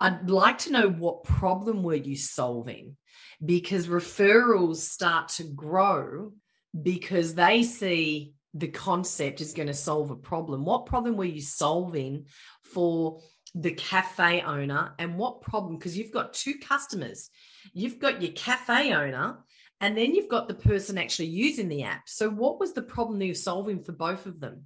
I'd 0.00 0.30
like 0.30 0.58
to 0.58 0.72
know 0.72 0.88
what 0.88 1.24
problem 1.24 1.82
were 1.82 1.94
you 1.94 2.16
solving 2.16 2.96
because 3.44 3.88
referrals 3.88 4.76
start 4.76 5.28
to 5.28 5.44
grow 5.44 6.32
because 6.80 7.34
they 7.34 7.62
see 7.62 8.34
the 8.56 8.68
concept 8.68 9.40
is 9.40 9.52
going 9.52 9.68
to 9.68 9.74
solve 9.74 10.10
a 10.10 10.16
problem. 10.16 10.64
What 10.64 10.86
problem 10.86 11.16
were 11.16 11.24
you 11.24 11.42
solving 11.42 12.26
for 12.62 13.20
the 13.56 13.72
cafe 13.72 14.42
owner 14.42 14.92
and 14.98 15.16
what 15.16 15.40
problem 15.40 15.78
because 15.78 15.96
you've 15.96 16.12
got 16.12 16.34
two 16.34 16.54
customers. 16.58 17.30
You've 17.72 17.98
got 17.98 18.20
your 18.20 18.32
cafe 18.32 18.92
owner 18.92 19.38
and 19.80 19.96
then 19.96 20.14
you've 20.14 20.28
got 20.28 20.46
the 20.46 20.54
person 20.54 20.98
actually 20.98 21.28
using 21.28 21.68
the 21.68 21.82
app. 21.82 22.02
So 22.06 22.28
what 22.28 22.60
was 22.60 22.74
the 22.74 22.82
problem 22.82 23.18
that 23.18 23.26
you're 23.26 23.34
solving 23.34 23.82
for 23.82 23.92
both 23.92 24.26
of 24.26 24.40
them? 24.40 24.64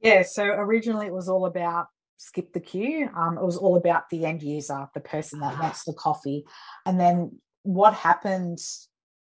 Yeah, 0.00 0.22
so 0.22 0.44
originally 0.44 1.06
it 1.06 1.12
was 1.12 1.28
all 1.28 1.44
about 1.44 1.88
skip 2.16 2.52
the 2.54 2.60
queue. 2.60 3.10
Um, 3.14 3.36
it 3.36 3.44
was 3.44 3.58
all 3.58 3.76
about 3.76 4.08
the 4.10 4.24
end 4.24 4.42
user, 4.42 4.88
the 4.94 5.00
person 5.00 5.40
that 5.40 5.58
wants 5.60 5.84
the 5.84 5.92
coffee. 5.92 6.44
And 6.86 6.98
then 6.98 7.40
what 7.62 7.92
happened 7.92 8.58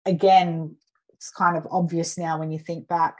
again, 0.05 0.75
it's 1.13 1.29
kind 1.29 1.57
of 1.57 1.67
obvious 1.69 2.17
now 2.17 2.39
when 2.39 2.51
you 2.51 2.59
think 2.59 2.87
back. 2.87 3.17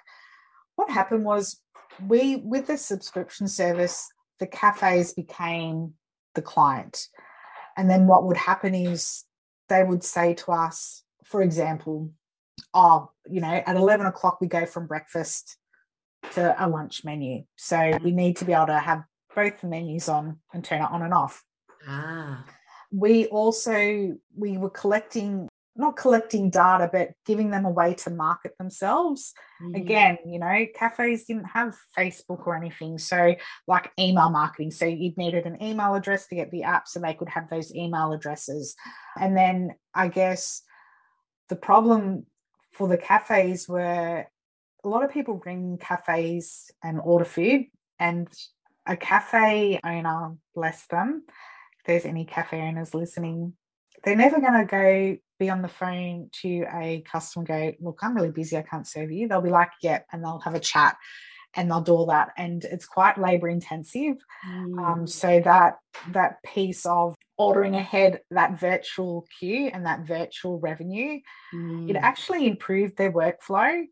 What 0.79 0.91
happened 0.91 1.25
was 1.25 1.59
we, 2.07 2.37
with 2.37 2.67
the 2.67 2.77
subscription 2.77 3.49
service, 3.49 4.09
the 4.39 4.47
cafes 4.47 5.11
became 5.11 5.95
the 6.35 6.41
client. 6.41 7.09
And 7.75 7.89
then 7.89 8.07
what 8.07 8.23
would 8.23 8.37
happen 8.37 8.73
is 8.73 9.25
they 9.67 9.83
would 9.83 10.05
say 10.05 10.35
to 10.35 10.53
us, 10.53 11.03
for 11.25 11.41
example, 11.41 12.13
oh, 12.73 13.11
you 13.29 13.41
know, 13.41 13.61
at 13.67 13.75
11 13.75 14.05
o'clock 14.05 14.39
we 14.39 14.47
go 14.47 14.65
from 14.65 14.87
breakfast 14.87 15.57
to 16.35 16.55
a 16.57 16.69
lunch 16.69 17.03
menu. 17.03 17.43
So 17.57 17.99
we 18.01 18.11
need 18.11 18.37
to 18.37 18.45
be 18.45 18.53
able 18.53 18.67
to 18.67 18.79
have 18.79 19.03
both 19.35 19.59
the 19.59 19.67
menus 19.67 20.07
on 20.07 20.37
and 20.53 20.63
turn 20.63 20.81
it 20.81 20.89
on 20.89 21.01
and 21.01 21.13
off. 21.13 21.43
Ah, 21.85 22.45
We 22.89 23.25
also 23.25 24.15
we 24.33 24.57
were 24.57 24.69
collecting 24.69 25.49
not 25.75 25.95
collecting 25.95 26.49
data 26.49 26.89
but 26.91 27.09
giving 27.25 27.51
them 27.51 27.65
a 27.65 27.69
way 27.69 27.93
to 27.93 28.09
market 28.09 28.57
themselves. 28.57 29.33
mhm. 29.61 29.75
Again, 29.75 30.17
you 30.25 30.39
know, 30.39 30.65
cafes 30.75 31.25
didn't 31.25 31.45
have 31.45 31.75
Facebook 31.97 32.45
or 32.45 32.55
anything. 32.55 32.97
So 32.97 33.35
like 33.67 33.91
email 33.97 34.29
marketing. 34.29 34.71
So 34.71 34.85
you 34.85 35.13
needed 35.15 35.45
an 35.45 35.61
email 35.61 35.95
address 35.95 36.27
to 36.27 36.35
get 36.35 36.51
the 36.51 36.63
app 36.63 36.87
so 36.87 36.99
they 36.99 37.13
could 37.13 37.29
have 37.29 37.49
those 37.49 37.73
email 37.73 38.11
addresses. 38.11 38.75
And 39.17 39.37
then 39.37 39.75
I 39.93 40.07
guess 40.09 40.61
the 41.49 41.55
problem 41.55 42.25
for 42.71 42.87
the 42.87 42.97
cafes 42.97 43.67
were 43.67 44.25
a 44.83 44.87
lot 44.87 45.03
of 45.03 45.11
people 45.11 45.41
ring 45.45 45.77
cafes 45.79 46.71
and 46.83 46.99
order 47.03 47.25
food 47.25 47.65
and 47.99 48.27
a 48.85 48.95
cafe 48.95 49.79
owner 49.83 50.35
bless 50.55 50.87
them 50.87 51.23
if 51.27 51.85
there's 51.85 52.05
any 52.05 52.25
cafe 52.25 52.61
owners 52.61 52.93
listening 52.93 53.53
they're 54.03 54.15
never 54.15 54.39
going 54.39 54.53
to 54.59 54.65
go 54.65 55.17
be 55.39 55.49
on 55.49 55.61
the 55.61 55.67
phone 55.67 56.29
to 56.41 56.65
a 56.73 57.01
customer 57.09 57.45
and 57.47 57.77
go 57.79 57.85
look 57.85 57.99
i'm 58.01 58.15
really 58.15 58.31
busy 58.31 58.57
i 58.57 58.61
can't 58.61 58.87
serve 58.87 59.11
you. 59.11 59.27
They'll 59.27 59.41
be 59.41 59.49
like 59.49 59.71
yep 59.81 60.05
and 60.11 60.23
they'll 60.23 60.39
have 60.39 60.55
a 60.55 60.59
chat 60.59 60.97
and 61.55 61.69
they'll 61.69 61.81
do 61.81 61.93
all 61.93 62.05
that 62.07 62.29
and 62.37 62.63
it's 62.65 62.85
quite 62.85 63.17
labor 63.17 63.49
intensive. 63.49 64.17
Mm. 64.47 64.85
um, 64.85 65.07
so 65.07 65.39
that 65.39 65.77
that 66.11 66.43
piece 66.43 66.85
of 66.85 67.15
ordering 67.37 67.75
ahead 67.75 68.19
that 68.31 68.59
virtual 68.59 69.25
queue 69.39 69.71
and 69.73 69.85
that 69.85 70.05
virtual 70.05 70.59
revenue 70.59 71.15
it 71.15 71.55
Mm. 71.55 71.99
actually 72.01 72.47
improved 72.47 72.97
their 72.97 73.11
workflow. 73.11 73.85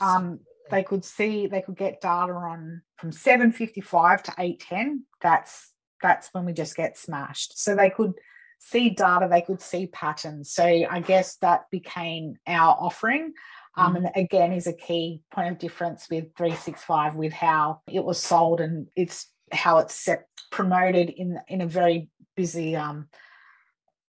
Um, 0.00 0.40
they 0.70 0.82
could 0.82 1.04
see 1.04 1.46
they 1.46 1.62
could 1.62 1.76
get 1.76 2.00
data 2.00 2.32
on 2.32 2.82
from 2.96 3.12
755 3.12 4.22
to 4.24 4.34
810 4.38 5.04
that's 5.20 5.72
that's 6.02 6.30
when 6.32 6.46
we 6.46 6.52
just 6.54 6.74
get 6.76 6.96
smashed. 6.96 7.58
So 7.58 7.76
they 7.76 7.90
could 7.90 8.14
see 8.60 8.90
data 8.90 9.26
they 9.28 9.40
could 9.40 9.60
see 9.60 9.86
patterns. 9.86 10.52
So 10.52 10.64
i 10.64 11.00
guess 11.00 11.36
that 11.36 11.62
became 11.70 12.36
our 12.46 12.76
offering 12.78 13.32
um, 13.76 13.96
and 13.96 14.10
again 14.14 14.52
is 14.52 14.66
a 14.66 14.72
key 14.72 15.22
point 15.32 15.50
of 15.50 15.58
difference 15.58 16.08
with 16.10 16.24
365 16.36 17.16
with 17.16 17.32
how 17.32 17.80
it 17.88 18.04
was 18.04 18.22
sold 18.22 18.60
and 18.60 18.88
it's 18.94 19.28
how 19.52 19.78
it's 19.78 19.94
set, 19.94 20.26
promoted 20.52 21.08
in 21.10 21.38
in 21.48 21.60
a 21.60 21.66
very 21.66 22.08
busy 22.36 22.76
um, 22.76 23.08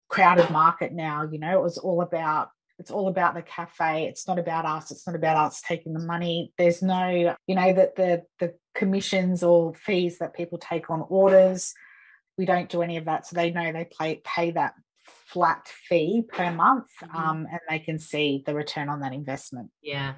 crowded 0.09 0.49
market 0.51 0.93
now 0.93 1.23
you 1.31 1.39
know? 1.39 1.57
It 1.57 1.63
was 1.63 1.77
all 1.77 2.01
about 2.01 2.49
it's 2.77 2.89
all 2.89 3.09
about 3.09 3.35
the 3.35 3.43
cafe. 3.43 4.07
It's 4.07 4.27
not 4.27 4.39
about 4.39 4.65
us. 4.65 4.89
It's 4.89 5.05
not 5.05 5.15
about 5.15 5.37
us 5.37 5.61
taking 5.61 5.93
the 5.93 5.99
money. 5.99 6.51
There's 6.57 6.81
no 6.81 7.35
you 7.45 7.55
know 7.55 7.73
that 7.73 7.95
the 7.95 8.23
the 8.39 8.55
commissions 8.73 9.43
or 9.43 9.75
fees 9.75 10.17
that 10.17 10.33
people 10.33 10.57
take 10.57 10.89
on 10.89 11.05
orders 11.07 11.75
we 12.41 12.45
don't 12.47 12.69
do 12.69 12.81
any 12.81 12.97
of 12.97 13.05
that 13.05 13.27
so 13.27 13.35
they 13.35 13.51
know 13.51 13.71
they 13.71 13.87
pay 13.99 14.19
pay 14.23 14.49
that 14.49 14.73
flat 15.27 15.67
fee 15.67 16.23
per 16.27 16.51
month 16.51 16.87
Mhm. 17.03 17.15
um, 17.15 17.47
and 17.51 17.59
they 17.69 17.77
can 17.77 17.99
see 17.99 18.41
the 18.47 18.55
return 18.55 18.89
on 18.89 18.99
that 19.01 19.13
investment 19.13 19.69
Yeah. 19.83 20.15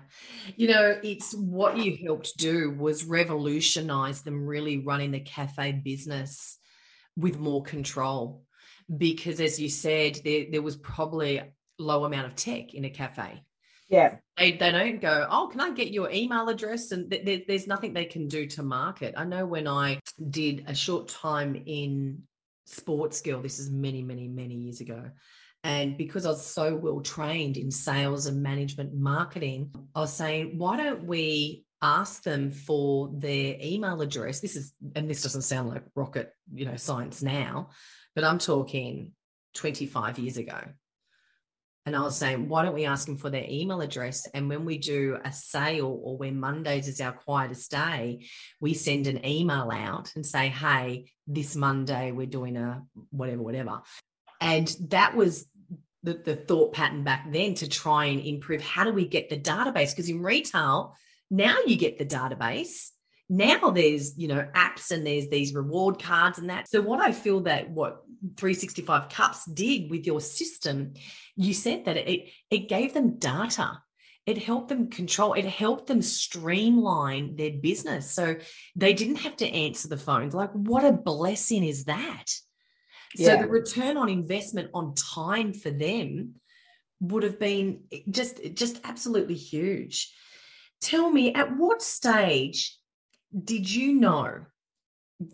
You 0.55 0.69
know, 0.69 0.99
it's 1.03 1.35
what 1.35 1.77
you 1.77 1.97
helped 2.05 2.37
do 2.37 2.71
was 2.71 3.03
revolutionize 3.03 4.21
them 4.21 4.45
really 4.47 4.77
running 4.77 5.11
the 5.11 5.19
cafe 5.19 5.73
business 5.73 6.57
with 7.17 7.39
more 7.39 7.61
control. 7.61 8.45
Because 8.97 9.39
as 9.41 9.59
you 9.59 9.69
said, 9.69 10.19
there, 10.23 10.45
there 10.51 10.61
was 10.61 10.77
probably 10.77 11.41
low 11.77 12.05
amount 12.05 12.27
of 12.27 12.35
tech 12.35 12.73
in 12.73 12.85
a 12.85 12.89
cafe. 12.89 13.43
Yeah 13.93 14.17
They, 14.37 14.53
they 14.53 14.71
don't 14.71 14.99
go, 14.99 15.27
oh, 15.29 15.47
can 15.51 15.61
I 15.61 15.69
get 15.71 15.91
your 15.91 16.09
email 16.11 16.49
address? 16.49 16.91
And 16.91 17.11
th- 17.11 17.23
there- 17.25 17.45
there's 17.47 17.67
nothing 17.67 17.93
they 17.93 18.05
can 18.05 18.27
do 18.27 18.47
to 18.47 18.63
market. 18.63 19.13
I 19.15 19.23
know 19.23 19.45
when 19.45 19.67
I 19.67 19.99
did 20.29 20.63
a 20.67 20.73
short 20.73 21.07
time 21.07 21.61
in 21.67 22.23
Sportsgirl. 22.67 23.43
This 23.43 23.59
is 23.59 23.69
many, 23.69 24.01
many, 24.01 24.27
many 24.27 24.55
years 24.55 24.81
ago. 24.81 25.01
And 25.63 25.95
because 25.97 26.25
I 26.25 26.29
was 26.29 26.45
so 26.45 26.75
well 26.75 27.01
trained 27.01 27.55
in 27.57 27.69
sales 27.69 28.25
and 28.25 28.41
management 28.41 28.93
marketing, 28.95 29.71
I 29.95 29.99
was 30.01 30.13
saying, 30.13 30.57
why 30.57 30.77
don't 30.77 31.03
we 31.05 31.63
ask 31.81 32.23
them 32.23 32.49
for 32.51 33.11
their 33.13 33.57
email 33.61 34.01
address? 34.01 34.39
This 34.39 34.55
is, 34.55 34.73
and 34.95 35.07
this 35.09 35.21
doesn't 35.21 35.43
sound 35.43 35.69
like 35.69 35.83
rocket, 35.95 36.31
you 36.53 36.65
know, 36.65 36.75
science 36.75 37.21
now, 37.21 37.69
but 38.15 38.23
I'm 38.23 38.39
talking 38.39 39.11
25 39.53 40.17
years 40.19 40.37
ago. 40.37 40.59
And 41.85 41.97
I 41.97 42.01
was 42.01 42.17
saying, 42.17 42.47
why 42.47 42.63
don't 42.63 42.73
we 42.73 42.85
ask 42.85 43.05
them 43.05 43.17
for 43.17 43.29
their 43.29 43.45
email 43.49 43.81
address? 43.81 44.25
And 44.33 44.47
when 44.47 44.63
we 44.63 44.77
do 44.77 45.17
a 45.23 45.33
sale 45.33 45.99
or 46.01 46.17
when 46.17 46.39
Mondays 46.39 46.87
is 46.87 47.01
our 47.01 47.11
quietest 47.11 47.71
day, 47.71 48.25
we 48.61 48.73
send 48.73 49.07
an 49.07 49.25
email 49.25 49.69
out 49.69 50.11
and 50.15 50.25
say, 50.25 50.47
hey, 50.47 51.11
this 51.27 51.57
Monday 51.57 52.11
we're 52.11 52.25
doing 52.25 52.55
a 52.55 52.83
whatever, 53.09 53.41
whatever. 53.41 53.81
And 54.39 54.73
that 54.89 55.15
was 55.15 55.45
the, 56.03 56.13
the 56.13 56.37
thought 56.37 56.73
pattern 56.73 57.03
back 57.03 57.31
then 57.31 57.55
to 57.55 57.67
try 57.67 58.05
and 58.05 58.21
improve 58.21 58.61
how 58.61 58.85
do 58.85 58.93
we 58.93 59.05
get 59.05 59.29
the 59.29 59.39
database? 59.39 59.91
Because 59.91 60.09
in 60.09 60.21
retail, 60.21 60.95
now 61.29 61.57
you 61.65 61.75
get 61.75 61.97
the 61.97 62.05
database. 62.05 62.91
Now 63.33 63.71
there's, 63.71 64.15
you 64.15 64.27
know, 64.27 64.47
apps 64.53 64.91
and 64.91 65.05
there's 65.05 65.27
these 65.27 65.55
reward 65.55 66.01
cards 66.01 66.37
and 66.37 66.51
that. 66.51 66.69
So 66.69 66.81
what 66.81 67.01
I 67.01 67.11
feel 67.11 67.39
that 67.41 67.67
what 67.67 68.03
365 68.37 69.09
cups 69.09 69.45
did 69.45 69.89
with 69.89 70.05
your 70.05 70.21
system, 70.21 70.93
you 71.35 71.55
said 71.55 71.85
that 71.85 71.97
it 71.97 72.29
it 72.51 72.69
gave 72.69 72.93
them 72.93 73.17
data. 73.17 73.81
It 74.27 74.37
helped 74.37 74.69
them 74.69 74.89
control, 74.89 75.33
it 75.33 75.45
helped 75.45 75.87
them 75.87 76.03
streamline 76.03 77.35
their 77.35 77.53
business. 77.53 78.11
So 78.11 78.35
they 78.75 78.93
didn't 78.93 79.17
have 79.17 79.35
to 79.37 79.49
answer 79.49 79.87
the 79.87 79.97
phones. 79.97 80.35
Like, 80.35 80.51
what 80.51 80.85
a 80.85 80.93
blessing 80.93 81.63
is 81.63 81.85
that? 81.85 82.25
So 83.15 83.37
the 83.37 83.47
return 83.47 83.97
on 83.97 84.09
investment 84.09 84.69
on 84.73 84.93
time 84.95 85.53
for 85.53 85.71
them 85.71 86.35
would 86.99 87.23
have 87.23 87.39
been 87.39 87.85
just 88.09 88.39
just 88.53 88.79
absolutely 88.83 89.35
huge. 89.35 90.13
Tell 90.81 91.09
me, 91.09 91.33
at 91.33 91.57
what 91.57 91.81
stage 91.81 92.77
did 93.37 93.69
you 93.71 93.93
know 93.93 94.45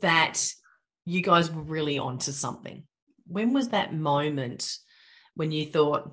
that 0.01 0.53
you 1.05 1.21
guys 1.21 1.51
were 1.51 1.61
really 1.61 1.97
onto 1.97 2.31
something? 2.31 2.83
When 3.27 3.53
was 3.53 3.69
that 3.69 3.93
moment 3.93 4.77
when 5.35 5.51
you 5.51 5.65
thought, 5.65 6.11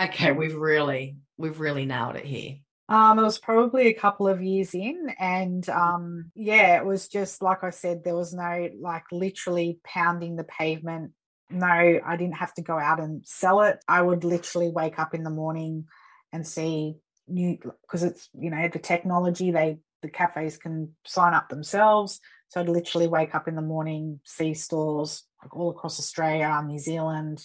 okay, 0.00 0.32
we've 0.32 0.54
really, 0.54 1.16
we've 1.36 1.60
really 1.60 1.86
nailed 1.86 2.16
it 2.16 2.24
here? 2.24 2.56
Um, 2.88 3.18
it 3.18 3.22
was 3.22 3.38
probably 3.38 3.88
a 3.88 3.94
couple 3.94 4.28
of 4.28 4.42
years 4.42 4.72
in, 4.72 5.10
and 5.18 5.68
um, 5.68 6.30
yeah, 6.36 6.76
it 6.76 6.84
was 6.84 7.08
just 7.08 7.42
like 7.42 7.64
I 7.64 7.70
said, 7.70 8.04
there 8.04 8.14
was 8.14 8.32
no 8.32 8.68
like 8.80 9.04
literally 9.10 9.80
pounding 9.84 10.36
the 10.36 10.44
pavement. 10.44 11.10
No, 11.50 11.66
I 11.66 12.16
didn't 12.16 12.36
have 12.36 12.54
to 12.54 12.62
go 12.62 12.78
out 12.78 13.00
and 13.00 13.26
sell 13.26 13.62
it. 13.62 13.78
I 13.88 14.02
would 14.02 14.22
literally 14.22 14.70
wake 14.70 15.00
up 15.00 15.14
in 15.14 15.24
the 15.24 15.30
morning 15.30 15.86
and 16.32 16.46
see 16.46 16.96
new 17.26 17.58
because 17.82 18.04
it's 18.04 18.28
you 18.38 18.50
know 18.50 18.68
the 18.68 18.78
technology 18.78 19.50
they 19.50 19.78
the 20.06 20.12
cafes 20.12 20.56
can 20.56 20.94
sign 21.04 21.34
up 21.34 21.48
themselves. 21.48 22.20
So 22.48 22.60
I'd 22.60 22.68
literally 22.68 23.08
wake 23.08 23.34
up 23.34 23.48
in 23.48 23.56
the 23.56 23.62
morning, 23.62 24.20
see 24.24 24.54
stores 24.54 25.24
like 25.42 25.54
all 25.54 25.70
across 25.70 25.98
Australia, 25.98 26.62
New 26.64 26.78
Zealand, 26.78 27.44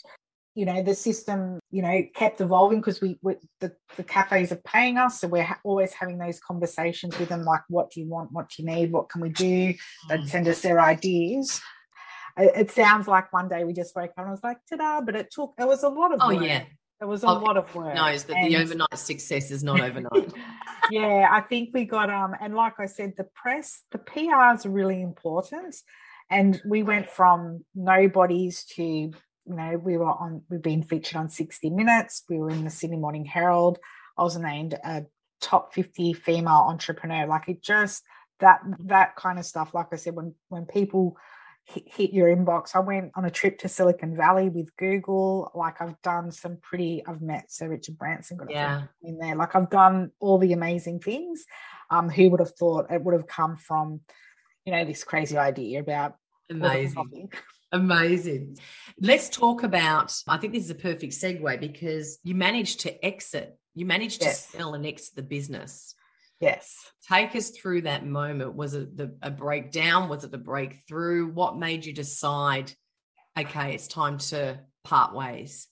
you 0.54 0.66
know 0.66 0.84
the 0.84 0.94
system 0.94 1.60
you 1.72 1.82
know 1.82 2.02
kept 2.14 2.42
evolving 2.42 2.80
because 2.80 3.00
we, 3.00 3.18
we, 3.22 3.36
the, 3.60 3.74
the 3.96 4.04
cafes 4.04 4.52
are 4.52 4.62
paying 4.66 4.98
us. 4.98 5.22
So 5.22 5.28
we're 5.28 5.44
ha- 5.44 5.60
always 5.64 5.94
having 5.94 6.18
those 6.18 6.40
conversations 6.40 7.18
with 7.18 7.30
them 7.30 7.44
like 7.44 7.62
what 7.70 7.92
do 7.92 8.02
you 8.02 8.08
want? 8.08 8.32
What 8.32 8.50
do 8.50 8.62
you 8.62 8.70
need? 8.70 8.92
What 8.92 9.10
can 9.10 9.22
we 9.22 9.30
do? 9.30 9.74
They'd 10.10 10.22
mm. 10.22 10.30
send 10.30 10.48
us 10.48 10.62
their 10.62 10.82
ideas. 10.82 11.62
It, 12.38 12.52
it 12.56 12.72
sounds 12.72 13.08
like 13.08 13.32
one 13.32 13.48
day 13.48 13.64
we 13.64 13.74
just 13.74 13.96
woke 13.96 14.12
up 14.12 14.18
and 14.18 14.28
I 14.28 14.32
was 14.32 14.44
like 14.44 14.58
ta-da 14.70 15.02
but 15.02 15.16
it 15.16 15.32
took 15.32 15.54
it 15.60 15.68
was 15.68 15.84
a 15.84 15.90
lot 15.90 16.14
of 16.14 16.20
oh 16.22 16.34
work. 16.34 16.44
yeah 16.44 16.64
it 17.02 17.08
was 17.08 17.24
a 17.24 17.28
okay. 17.28 17.46
lot 17.46 17.58
of 17.58 17.74
work 17.76 17.96
knows 17.96 18.24
that 18.26 18.38
and, 18.38 18.52
the 18.52 18.58
overnight 18.58 18.98
success 18.98 19.52
is 19.52 19.64
not 19.64 19.82
overnight 19.82 20.32
yeah 20.92 21.28
i 21.32 21.42
think 21.42 21.70
we 21.74 21.86
got 21.86 22.10
um 22.10 22.36
and 22.40 22.56
like 22.56 22.80
i 22.80 22.86
said 22.86 23.14
the 23.18 23.26
press 23.36 23.84
the 23.92 23.98
pr 23.98 24.54
is 24.54 24.66
really 24.66 25.02
important 25.02 25.76
and 26.30 26.62
we 26.66 26.84
went 26.84 27.10
from 27.10 27.66
nobodies 27.76 28.64
to 28.64 29.12
you 29.46 29.56
know, 29.56 29.78
we 29.78 29.98
were 29.98 30.06
on, 30.06 30.44
we've 30.50 30.62
been 30.62 30.84
featured 30.84 31.18
on 31.18 31.30
60 31.30 31.70
Minutes. 31.70 32.24
We 32.30 32.40
were 32.40 32.50
in 32.50 32.64
the 32.64 32.70
Sydney 32.70 32.98
Morning 32.98 33.26
Herald. 33.26 33.80
I 34.18 34.24
was 34.24 34.38
named 34.38 34.76
a 34.84 35.04
top 35.40 35.74
50 35.74 36.14
female 36.14 36.66
entrepreneur. 36.70 37.26
Like 37.26 37.50
it 37.50 37.62
just 37.62 38.04
that 38.40 38.62
that 38.86 39.16
kind 39.16 39.40
of 39.40 39.46
stuff. 39.46 39.74
Like 39.74 39.88
I 39.92 39.96
said, 39.96 40.16
when 40.16 40.36
when 40.50 40.66
people 40.66 41.18
hit, 41.74 42.14
your 42.14 42.34
inbox, 42.34 42.76
I 42.76 42.80
went 42.80 43.12
on 43.16 43.26
a 43.26 43.32
trip 43.32 43.60
to 43.60 43.70
Silicon 43.70 44.16
Valley 44.16 44.50
with 44.50 44.76
Google. 44.78 45.52
Like 45.54 45.82
I've 45.82 46.02
done 46.02 46.32
some 46.32 46.58
pretty. 46.62 47.04
I've 47.06 47.22
met 47.22 47.52
Sir 47.52 47.70
Richard 47.70 47.98
Branson. 47.98 48.38
Got 48.38 48.52
yeah. 48.52 48.84
in 49.04 49.18
there. 49.18 49.36
Like 49.36 49.56
I've 49.56 49.70
done 49.70 50.12
all 50.20 50.38
the 50.38 50.54
amazing 50.54 51.00
things. 51.00 51.46
Um, 51.90 52.10
who 52.10 52.30
would 52.30 52.40
have 52.40 52.56
thought 52.58 52.90
it 52.90 53.04
would 53.04 53.14
have 53.14 53.28
come 53.28 53.58
from, 53.58 54.00
you 54.66 54.72
know, 54.72 54.86
this 54.86 55.04
crazy 55.04 55.38
idea 55.38 55.82
about 55.82 56.16
amazing. 56.50 57.32
Amazing. 57.74 58.58
Let's 59.00 59.30
talk 59.30 59.64
about. 59.64 60.14
I 60.28 60.38
think 60.38 60.54
this 60.54 60.66
is 60.66 60.70
a 60.72 60.76
perfect 60.76 61.14
segue 61.14 61.60
because 61.60 62.20
you 62.24 62.36
managed 62.36 62.82
to 62.82 63.06
exit, 63.06 63.58
you 63.76 63.86
managed 63.86 64.22
yes. 64.22 64.46
to 64.46 64.58
sell 64.58 64.74
and 64.74 64.86
exit 64.86 65.16
the 65.16 65.22
business. 65.22 65.96
Yes. 66.42 66.76
Take 67.08 67.36
us 67.36 67.52
through 67.52 67.84
that 67.84 68.06
moment. 68.06 68.56
Was 68.56 68.74
it 68.74 68.98
the, 68.98 69.16
a 69.22 69.30
breakdown? 69.30 70.10
Was 70.10 70.24
it 70.24 70.34
a 70.34 70.40
breakthrough? 70.40 71.32
What 71.32 71.58
made 71.58 71.86
you 71.86 71.94
decide, 71.94 72.74
okay, 73.38 73.76
it's 73.76 73.88
time 73.88 74.18
to 74.18 74.60
part 74.84 75.14
ways? 75.14 75.68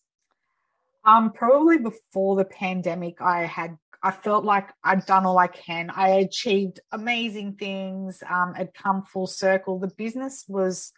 Um, 1.04 1.32
probably 1.32 1.80
before 1.80 2.36
the 2.36 2.46
pandemic, 2.46 3.20
I 3.20 3.46
had 3.46 3.78
I 4.02 4.12
felt 4.12 4.46
like 4.46 4.70
I'd 4.82 5.06
done 5.06 5.26
all 5.26 5.38
I 5.38 5.48
can. 5.48 5.90
I 5.90 6.10
achieved 6.20 6.80
amazing 6.92 7.56
things. 7.56 8.24
Um, 8.30 8.54
had 8.54 8.74
come 8.74 9.04
full 9.04 9.28
circle. 9.28 9.80
The 9.80 9.92
business 9.98 10.46
was 10.48 10.94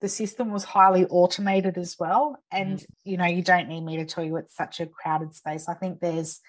the 0.00 0.08
system 0.08 0.50
was 0.50 0.64
highly 0.64 1.06
automated 1.06 1.78
as 1.78 1.96
well. 2.00 2.36
And, 2.50 2.78
mm. 2.78 2.86
you 3.04 3.16
know, 3.16 3.26
you 3.26 3.42
don't 3.42 3.68
need 3.68 3.84
me 3.84 3.98
to 3.98 4.04
tell 4.04 4.24
you 4.24 4.36
it's 4.36 4.56
such 4.56 4.80
a 4.80 4.86
crowded 4.86 5.36
space. 5.36 5.68
I 5.68 5.74
think 5.74 6.00
there's 6.00 6.40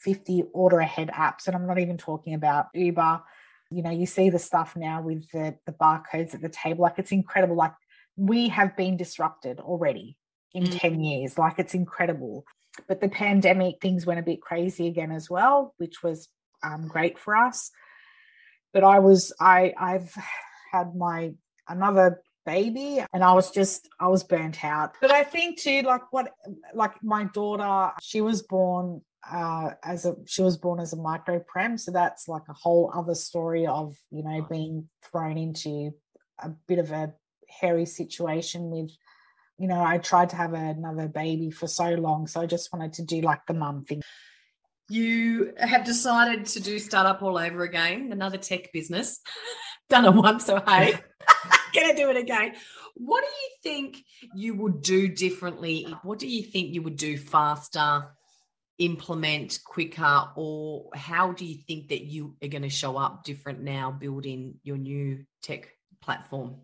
50 0.00 0.44
order 0.52 0.80
ahead 0.80 1.10
apps, 1.14 1.46
and 1.46 1.54
I'm 1.54 1.66
not 1.66 1.78
even 1.78 1.96
talking 1.96 2.34
about 2.34 2.66
Uber. 2.74 3.22
You 3.70 3.82
know, 3.82 3.90
you 3.90 4.06
see 4.06 4.30
the 4.30 4.38
stuff 4.38 4.74
now 4.76 5.02
with 5.02 5.30
the, 5.30 5.56
the 5.66 5.72
barcodes 5.72 6.34
at 6.34 6.40
the 6.40 6.48
table. 6.48 6.82
Like 6.82 6.98
it's 6.98 7.12
incredible. 7.12 7.56
Like 7.56 7.74
we 8.16 8.48
have 8.48 8.76
been 8.76 8.96
disrupted 8.96 9.60
already 9.60 10.16
in 10.52 10.64
mm. 10.64 10.78
10 10.78 11.00
years. 11.00 11.38
Like 11.38 11.58
it's 11.58 11.74
incredible. 11.74 12.44
But 12.88 13.00
the 13.00 13.08
pandemic, 13.08 13.76
things 13.80 14.06
went 14.06 14.20
a 14.20 14.24
bit 14.24 14.40
crazy 14.40 14.88
again 14.88 15.12
as 15.12 15.30
well, 15.30 15.74
which 15.78 16.02
was 16.02 16.28
um, 16.62 16.88
great 16.88 17.18
for 17.18 17.36
us. 17.36 17.70
But 18.72 18.84
I 18.84 18.98
was, 18.98 19.32
I, 19.40 19.72
I've 19.78 20.12
had 20.72 20.94
my 20.96 21.32
another 21.68 22.20
baby 22.46 23.04
and 23.12 23.22
I 23.22 23.32
was 23.32 23.50
just 23.50 23.88
I 23.98 24.08
was 24.08 24.24
burnt 24.24 24.64
out. 24.64 24.94
But 25.00 25.10
I 25.10 25.22
think 25.22 25.58
too 25.58 25.82
like 25.82 26.12
what 26.12 26.32
like 26.74 27.02
my 27.02 27.24
daughter 27.24 27.92
she 28.00 28.20
was 28.20 28.42
born 28.42 29.02
uh 29.28 29.70
as 29.82 30.06
a 30.06 30.14
she 30.26 30.42
was 30.42 30.56
born 30.56 30.80
as 30.80 30.92
a 30.92 30.96
micro 30.96 31.38
prem 31.40 31.76
so 31.76 31.90
that's 31.90 32.26
like 32.26 32.42
a 32.48 32.54
whole 32.54 32.90
other 32.94 33.14
story 33.14 33.66
of 33.66 33.96
you 34.10 34.22
know 34.22 34.46
being 34.48 34.88
thrown 35.10 35.36
into 35.36 35.92
a 36.38 36.48
bit 36.66 36.78
of 36.78 36.90
a 36.90 37.12
hairy 37.48 37.84
situation 37.84 38.70
with 38.70 38.90
you 39.58 39.68
know 39.68 39.82
I 39.82 39.98
tried 39.98 40.30
to 40.30 40.36
have 40.36 40.54
another 40.54 41.08
baby 41.08 41.50
for 41.50 41.66
so 41.66 41.90
long 41.90 42.26
so 42.26 42.40
I 42.40 42.46
just 42.46 42.72
wanted 42.72 42.94
to 42.94 43.02
do 43.02 43.20
like 43.20 43.44
the 43.46 43.54
mum 43.54 43.84
thing 43.84 44.02
you 44.88 45.52
have 45.58 45.84
decided 45.84 46.46
to 46.46 46.60
do 46.60 46.78
startup 46.78 47.22
all 47.22 47.36
over 47.36 47.62
again 47.62 48.10
another 48.12 48.38
tech 48.38 48.72
business 48.72 49.20
done 49.90 50.06
it 50.06 50.14
once 50.14 50.46
so 50.46 50.62
hey 50.66 50.94
gonna 51.72 51.94
do 51.94 52.10
it 52.10 52.16
again. 52.16 52.54
What 52.94 53.22
do 53.22 53.28
you 53.28 53.50
think 53.62 54.04
you 54.34 54.54
would 54.54 54.82
do 54.82 55.08
differently? 55.08 55.86
What 56.02 56.18
do 56.18 56.26
you 56.26 56.42
think 56.42 56.74
you 56.74 56.82
would 56.82 56.96
do 56.96 57.16
faster, 57.16 58.04
implement 58.80 59.60
quicker, 59.64 60.28
or 60.34 60.90
how 60.94 61.32
do 61.32 61.44
you 61.44 61.58
think 61.68 61.88
that 61.88 62.02
you 62.02 62.34
are 62.42 62.48
going 62.48 62.62
to 62.62 62.68
show 62.68 62.96
up 62.96 63.22
different 63.22 63.60
now 63.60 63.92
building 63.92 64.54
your 64.64 64.76
new 64.76 65.24
tech 65.42 65.68
platform? 66.02 66.56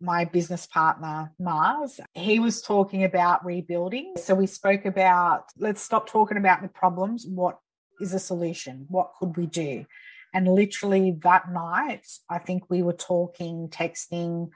my 0.00 0.24
business 0.24 0.66
partner, 0.66 1.32
Mars, 1.38 2.00
he 2.14 2.38
was 2.38 2.60
talking 2.60 3.04
about 3.04 3.44
rebuilding. 3.44 4.14
So 4.16 4.34
we 4.34 4.46
spoke 4.46 4.84
about 4.84 5.46
let's 5.58 5.82
stop 5.82 6.08
talking 6.08 6.36
about 6.36 6.62
the 6.62 6.68
problems. 6.68 7.26
What 7.26 7.58
is 8.00 8.12
a 8.12 8.18
solution? 8.18 8.86
What 8.88 9.12
could 9.18 9.36
we 9.36 9.46
do? 9.46 9.86
And 10.34 10.48
literally 10.48 11.16
that 11.22 11.50
night, 11.50 12.06
I 12.28 12.38
think 12.38 12.64
we 12.68 12.82
were 12.82 12.92
talking, 12.92 13.68
texting 13.68 14.50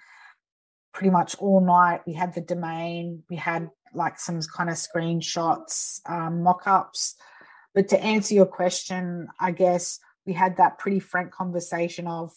pretty 0.92 1.10
much 1.10 1.36
all 1.36 1.60
night. 1.60 2.00
We 2.06 2.14
had 2.14 2.34
the 2.34 2.40
domain, 2.40 3.22
we 3.30 3.36
had 3.36 3.70
like 3.94 4.18
some 4.18 4.40
kind 4.56 4.70
of 4.70 4.76
screenshots, 4.76 6.00
um, 6.08 6.42
mock 6.42 6.66
ups. 6.66 7.16
But 7.74 7.88
to 7.88 8.02
answer 8.02 8.34
your 8.34 8.46
question, 8.46 9.28
I 9.38 9.52
guess 9.52 9.98
we 10.26 10.32
had 10.32 10.56
that 10.56 10.78
pretty 10.78 11.00
frank 11.00 11.32
conversation 11.32 12.06
of 12.06 12.32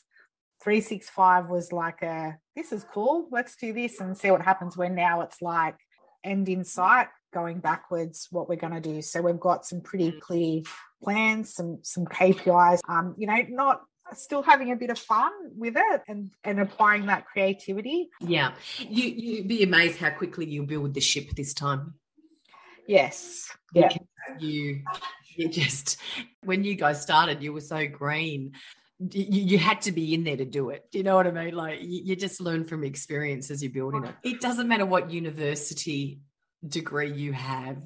365 0.63 1.49
was 1.49 1.71
like 1.71 2.01
a 2.01 2.37
this 2.55 2.71
is 2.71 2.85
cool 2.93 3.27
let's 3.31 3.55
do 3.57 3.73
this 3.73 3.99
and 3.99 4.17
see 4.17 4.31
what 4.31 4.41
happens 4.41 4.77
when 4.77 4.95
now 4.95 5.21
it's 5.21 5.41
like 5.41 5.75
end 6.23 6.47
in 6.47 6.63
sight 6.63 7.07
going 7.33 7.59
backwards 7.59 8.27
what 8.31 8.47
we're 8.47 8.55
going 8.55 8.73
to 8.73 8.79
do 8.79 9.01
so 9.01 9.21
we've 9.21 9.39
got 9.39 9.65
some 9.65 9.81
pretty 9.81 10.11
clear 10.21 10.61
plans 11.03 11.53
some 11.53 11.79
some 11.81 12.05
kpis 12.05 12.79
um 12.87 13.13
you 13.17 13.27
know 13.27 13.37
not 13.49 13.81
still 14.13 14.41
having 14.43 14.71
a 14.71 14.75
bit 14.75 14.89
of 14.89 14.99
fun 14.99 15.31
with 15.55 15.75
it 15.77 16.01
and 16.07 16.31
and 16.43 16.59
applying 16.59 17.05
that 17.07 17.25
creativity 17.25 18.09
Yeah. 18.19 18.53
You 18.79 19.05
you'd 19.05 19.47
be 19.47 19.63
amazed 19.63 19.97
how 19.99 20.11
quickly 20.11 20.45
you 20.45 20.63
build 20.63 20.93
the 20.93 21.01
ship 21.01 21.31
this 21.35 21.53
time. 21.53 21.95
yes 22.87 23.49
yeah 23.73 23.89
You 24.39 24.81
you 25.35 25.49
just 25.49 25.97
when 26.43 26.63
you 26.63 26.75
guys 26.75 27.01
started, 27.01 27.41
you 27.41 27.53
were 27.53 27.61
so 27.61 27.87
green. 27.87 28.53
You, 28.99 29.41
you 29.53 29.57
had 29.57 29.81
to 29.81 29.91
be 29.91 30.13
in 30.13 30.23
there 30.23 30.37
to 30.37 30.45
do 30.45 30.69
it. 30.69 30.85
Do 30.91 30.97
you 30.99 31.03
know 31.03 31.15
what 31.15 31.27
I 31.27 31.31
mean? 31.31 31.55
Like 31.55 31.81
you, 31.81 32.01
you 32.03 32.15
just 32.15 32.39
learn 32.39 32.63
from 32.63 32.83
experience 32.83 33.49
as 33.51 33.61
you're 33.61 33.71
building 33.71 34.05
it. 34.05 34.15
It 34.23 34.39
doesn't 34.39 34.67
matter 34.67 34.85
what 34.85 35.09
university 35.11 36.19
degree 36.67 37.11
you 37.11 37.33
have, 37.33 37.77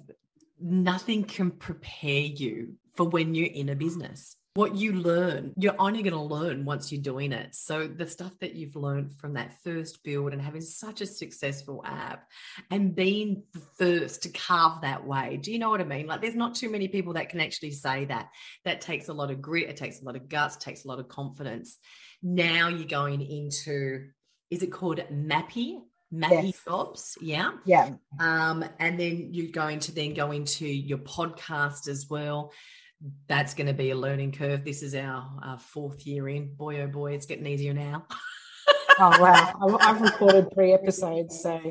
nothing 0.59 1.23
can 1.23 1.51
prepare 1.51 2.21
you 2.21 2.75
for 2.95 3.07
when 3.07 3.33
you're 3.35 3.47
in 3.47 3.69
a 3.69 3.75
business. 3.75 4.35
What 4.57 4.75
you 4.75 4.93
learn, 4.93 5.53
you're 5.55 5.75
only 5.77 6.01
going 6.01 6.15
to 6.15 6.19
learn 6.19 6.65
once 6.65 6.91
you're 6.91 6.99
doing 6.99 7.31
it. 7.31 7.53
So, 7.53 7.85
the 7.85 8.07
stuff 8.07 8.31
that 8.41 8.55
you've 8.55 8.75
learned 8.75 9.13
from 9.13 9.33
that 9.33 9.61
first 9.63 10.03
build 10.03 10.33
and 10.33 10.41
having 10.41 10.61
such 10.61 11.01
a 11.01 11.05
successful 11.05 11.83
app 11.85 12.27
and 12.71 12.95
being 12.95 13.43
the 13.53 13.61
first 13.77 14.23
to 14.23 14.29
carve 14.29 14.81
that 14.81 15.05
way, 15.05 15.37
do 15.39 15.51
you 15.51 15.59
know 15.59 15.69
what 15.69 15.79
I 15.79 15.83
mean? 15.83 16.07
Like, 16.07 16.21
there's 16.21 16.33
not 16.33 16.55
too 16.55 16.71
many 16.71 16.87
people 16.87 17.13
that 17.13 17.29
can 17.29 17.39
actually 17.39 17.69
say 17.69 18.05
that. 18.05 18.29
That 18.65 18.81
takes 18.81 19.09
a 19.09 19.13
lot 19.13 19.29
of 19.29 19.43
grit, 19.43 19.69
it 19.69 19.77
takes 19.77 20.01
a 20.01 20.05
lot 20.05 20.15
of 20.15 20.27
guts, 20.27 20.55
it 20.55 20.61
takes 20.61 20.85
a 20.85 20.87
lot 20.87 20.97
of 20.97 21.07
confidence. 21.07 21.77
Now 22.23 22.67
you're 22.67 22.87
going 22.87 23.21
into, 23.21 24.07
is 24.49 24.63
it 24.63 24.71
called 24.71 24.97
Mappy? 25.11 25.81
Mappy 26.11 26.45
Yes. 26.45 26.63
jobs, 26.65 27.17
yeah. 27.21 27.51
yeah 27.65 27.91
Um, 28.19 28.65
and 28.79 28.99
then 28.99 29.33
you're 29.33 29.51
going 29.51 29.79
to 29.81 29.91
then 29.91 30.15
go 30.15 30.31
into 30.31 30.65
your 30.65 30.99
podcast 30.99 31.87
as 31.87 32.07
well. 32.09 32.53
That's 33.27 33.53
going 33.53 33.67
to 33.67 33.73
be 33.73 33.91
a 33.91 33.95
learning 33.95 34.31
curve. 34.31 34.65
This 34.65 34.81
is 34.81 34.95
our, 34.95 35.29
our 35.43 35.59
fourth 35.59 36.05
year 36.07 36.27
in. 36.29 36.53
Boy, 36.55 36.81
oh 36.81 36.87
boy, 36.87 37.13
it's 37.13 37.25
getting 37.25 37.45
easier 37.45 37.73
now. 37.73 38.05
oh 38.99 39.21
wow 39.21 39.53
I've- 39.61 39.77
i've 39.81 40.01
recorded 40.01 40.51
three 40.55 40.73
episodes 40.73 41.39
so 41.39 41.61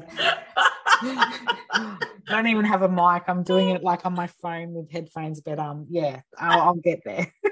I 1.02 1.98
don't 2.26 2.46
even 2.46 2.64
have 2.64 2.82
a 2.82 2.88
mic. 2.88 3.24
I'm 3.26 3.42
doing 3.42 3.70
it 3.70 3.82
like 3.82 4.06
on 4.06 4.14
my 4.14 4.28
phone 4.28 4.72
with 4.72 4.90
headphones, 4.90 5.40
but 5.40 5.58
um, 5.58 5.86
yeah, 5.90 6.20
I'll, 6.38 6.62
I'll 6.62 6.74
get 6.74 7.02
there. 7.04 7.30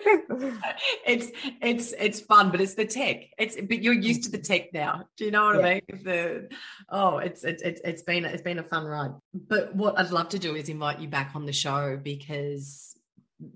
it's 1.06 1.30
it's 1.60 1.92
it's 1.98 2.20
fun, 2.20 2.50
but 2.50 2.60
it's 2.60 2.74
the 2.74 2.86
tech. 2.86 3.24
It's 3.38 3.56
but 3.60 3.82
you're 3.82 3.92
used 3.94 4.24
to 4.24 4.30
the 4.30 4.38
tech 4.38 4.72
now. 4.72 5.04
Do 5.18 5.24
you 5.26 5.30
know 5.30 5.44
what 5.46 5.56
Yeah. 5.60 5.66
I 5.66 5.74
mean? 5.74 6.04
The 6.04 6.48
oh, 6.88 7.18
it's 7.18 7.44
it's 7.44 7.62
it's 7.62 7.80
it's 7.84 8.02
been 8.02 8.24
it's 8.24 8.42
been 8.42 8.58
a 8.58 8.62
fun 8.62 8.84
ride. 8.84 9.10
But 9.34 9.74
what 9.76 9.98
I'd 9.98 10.10
love 10.10 10.30
to 10.30 10.38
do 10.38 10.54
is 10.54 10.68
invite 10.68 11.00
you 11.00 11.08
back 11.08 11.32
on 11.34 11.44
the 11.44 11.52
show 11.52 11.98
because 12.02 12.93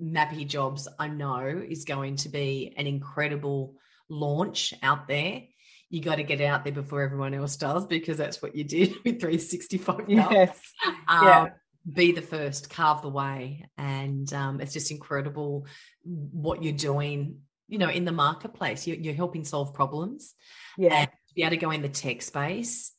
Mappy 0.02 0.46
Jobs, 0.46 0.88
I 0.98 1.08
know, 1.08 1.46
is 1.46 1.84
going 1.84 2.16
to 2.16 2.28
be 2.28 2.74
an 2.76 2.86
incredible 2.86 3.74
launch 4.08 4.74
out 4.82 5.08
there. 5.08 5.42
You 5.90 6.02
got 6.02 6.16
to 6.16 6.22
get 6.22 6.40
out 6.40 6.64
there 6.64 6.72
before 6.72 7.02
everyone 7.02 7.34
else 7.34 7.56
does 7.56 7.86
because 7.86 8.18
that's 8.18 8.42
what 8.42 8.54
you 8.54 8.64
did 8.64 8.90
with 9.04 9.20
365. 9.20 10.08
Now. 10.08 10.30
yes, 10.30 10.60
Um, 11.08 11.24
Yeah. 11.26 11.48
Be 11.90 12.12
the 12.12 12.20
first, 12.20 12.68
carve 12.68 13.00
the 13.00 13.08
way. 13.08 13.64
And 13.78 14.30
um, 14.34 14.60
it's 14.60 14.74
just 14.74 14.90
incredible 14.90 15.66
what 16.04 16.62
you're 16.62 16.74
doing, 16.74 17.38
you 17.66 17.78
know, 17.78 17.88
in 17.88 18.04
the 18.04 18.12
marketplace. 18.12 18.86
You're, 18.86 18.98
you're 18.98 19.14
helping 19.14 19.42
solve 19.42 19.72
problems 19.72 20.34
yeah, 20.76 20.94
and 20.94 21.08
to 21.08 21.34
be 21.34 21.42
able 21.42 21.50
to 21.50 21.56
go 21.56 21.70
in 21.70 21.80
the 21.80 21.88
tech 21.88 22.20
space. 22.20 22.92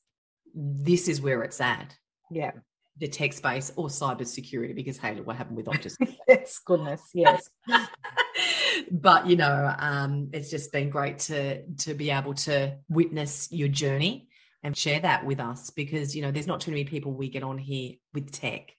This 0.55 1.07
is 1.07 1.21
where 1.21 1.43
it's 1.43 1.61
at 1.61 1.95
yeah, 2.29 2.51
the 2.99 3.07
tech 3.07 3.33
space 3.33 3.71
or 3.75 3.87
cybersecurity 3.87 4.75
because 4.75 4.97
hey, 4.97 5.15
look 5.15 5.27
what 5.27 5.35
happened 5.35 5.57
with 5.57 5.65
Optus. 5.65 5.95
yes, 6.27 6.59
goodness, 6.59 7.01
yes, 7.13 7.49
but 8.91 9.27
you 9.27 9.35
know, 9.35 9.73
um, 9.77 10.29
it's 10.33 10.49
just 10.49 10.71
been 10.71 10.89
great 10.89 11.19
to 11.19 11.63
to 11.77 11.93
be 11.93 12.11
able 12.11 12.33
to 12.33 12.75
witness 12.89 13.47
your 13.51 13.69
journey 13.69 14.27
and 14.63 14.75
share 14.75 14.99
that 14.99 15.25
with 15.25 15.39
us 15.39 15.69
because 15.69 16.15
you 16.15 16.21
know 16.21 16.31
there's 16.31 16.47
not 16.47 16.61
too 16.61 16.71
many 16.71 16.83
people 16.83 17.13
we 17.13 17.29
get 17.29 17.43
on 17.43 17.57
here 17.57 17.93
with 18.13 18.31
tech. 18.31 18.73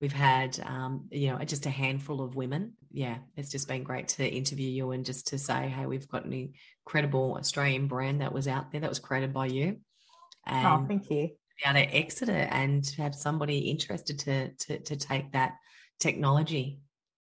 We've 0.00 0.12
had 0.12 0.60
um, 0.64 1.08
you 1.10 1.30
know 1.30 1.38
just 1.44 1.66
a 1.66 1.70
handful 1.70 2.20
of 2.20 2.36
women. 2.36 2.74
Yeah, 2.90 3.18
it's 3.36 3.50
just 3.50 3.66
been 3.66 3.82
great 3.82 4.08
to 4.08 4.28
interview 4.28 4.68
you 4.68 4.90
and 4.90 5.04
just 5.04 5.28
to 5.28 5.38
say, 5.38 5.68
hey, 5.68 5.86
we've 5.86 6.08
got 6.08 6.26
an 6.26 6.52
incredible 6.86 7.36
Australian 7.38 7.86
brand 7.86 8.20
that 8.20 8.32
was 8.32 8.46
out 8.46 8.72
there 8.72 8.82
that 8.82 8.90
was 8.90 8.98
created 8.98 9.32
by 9.32 9.46
you. 9.46 9.78
And 10.46 10.66
oh, 10.66 10.84
thank 10.86 11.10
you. 11.10 11.30
Be 11.56 11.68
able 11.68 11.80
to 11.86 11.94
exit 11.96 12.28
it 12.28 12.48
and 12.50 12.82
to 12.84 13.02
have 13.02 13.14
somebody 13.14 13.58
interested 13.58 14.18
to 14.20 14.48
to 14.50 14.78
to 14.80 14.96
take 14.96 15.32
that 15.32 15.52
technology. 16.00 16.80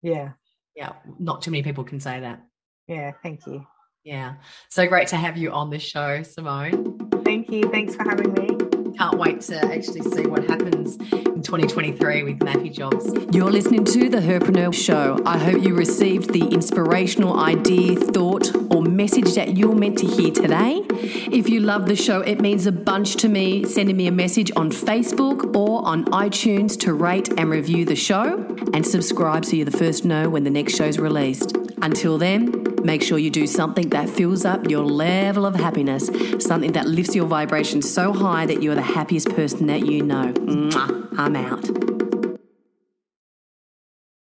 Yeah, 0.02 0.32
Yeah, 0.76 0.92
not 1.18 1.42
too 1.42 1.50
many 1.50 1.62
people 1.62 1.84
can 1.84 2.00
say 2.00 2.20
that. 2.20 2.42
yeah, 2.88 3.12
thank 3.22 3.46
you, 3.46 3.66
Yeah. 4.04 4.34
So 4.68 4.86
great 4.86 5.08
to 5.08 5.16
have 5.16 5.36
you 5.36 5.50
on 5.52 5.70
the 5.70 5.78
show, 5.78 6.22
Simone. 6.22 6.98
thank 7.24 7.50
you. 7.50 7.62
Thanks 7.70 7.94
for 7.96 8.04
having 8.04 8.32
me. 8.34 8.53
Can't 9.04 9.18
wait 9.18 9.42
to 9.42 9.62
actually 9.62 10.00
see 10.00 10.26
what 10.26 10.48
happens 10.48 10.96
in 10.96 11.42
2023 11.42 12.22
with 12.22 12.38
Mappy 12.38 12.72
Jobs. 12.72 13.04
You're 13.36 13.50
listening 13.50 13.84
to 13.84 14.08
The 14.08 14.16
Herpreneur 14.16 14.72
Show. 14.72 15.20
I 15.26 15.36
hope 15.36 15.62
you 15.62 15.74
received 15.74 16.32
the 16.32 16.40
inspirational 16.40 17.38
idea, 17.38 17.96
thought, 17.96 18.50
or 18.74 18.80
message 18.80 19.34
that 19.34 19.58
you're 19.58 19.74
meant 19.74 19.98
to 19.98 20.06
hear 20.06 20.30
today. 20.30 20.80
If 20.90 21.50
you 21.50 21.60
love 21.60 21.84
the 21.84 21.96
show, 21.96 22.22
it 22.22 22.40
means 22.40 22.64
a 22.64 22.72
bunch 22.72 23.16
to 23.16 23.28
me 23.28 23.66
sending 23.66 23.98
me 23.98 24.06
a 24.06 24.12
message 24.12 24.50
on 24.56 24.70
Facebook 24.70 25.54
or 25.54 25.84
on 25.86 26.06
iTunes 26.06 26.80
to 26.80 26.94
rate 26.94 27.28
and 27.36 27.50
review 27.50 27.84
the 27.84 27.96
show 27.96 28.38
and 28.72 28.86
subscribe 28.86 29.44
so 29.44 29.56
you're 29.56 29.66
the 29.66 29.76
first 29.76 30.04
to 30.04 30.08
know 30.08 30.30
when 30.30 30.44
the 30.44 30.50
next 30.50 30.76
show's 30.76 30.98
released. 30.98 31.54
Until 31.82 32.16
then, 32.16 32.63
make 32.84 33.02
sure 33.02 33.18
you 33.18 33.30
do 33.30 33.46
something 33.46 33.88
that 33.90 34.08
fills 34.08 34.44
up 34.44 34.68
your 34.68 34.84
level 34.84 35.46
of 35.46 35.54
happiness, 35.54 36.10
something 36.38 36.72
that 36.72 36.86
lifts 36.86 37.14
your 37.14 37.26
vibration 37.26 37.82
so 37.82 38.12
high 38.12 38.46
that 38.46 38.62
you're 38.62 38.74
the 38.74 38.82
happiest 38.82 39.30
person 39.30 39.66
that 39.66 39.86
you 39.86 40.02
know. 40.02 40.32
Mwah. 40.32 41.18
I'm 41.18 41.36
out. 41.36 41.93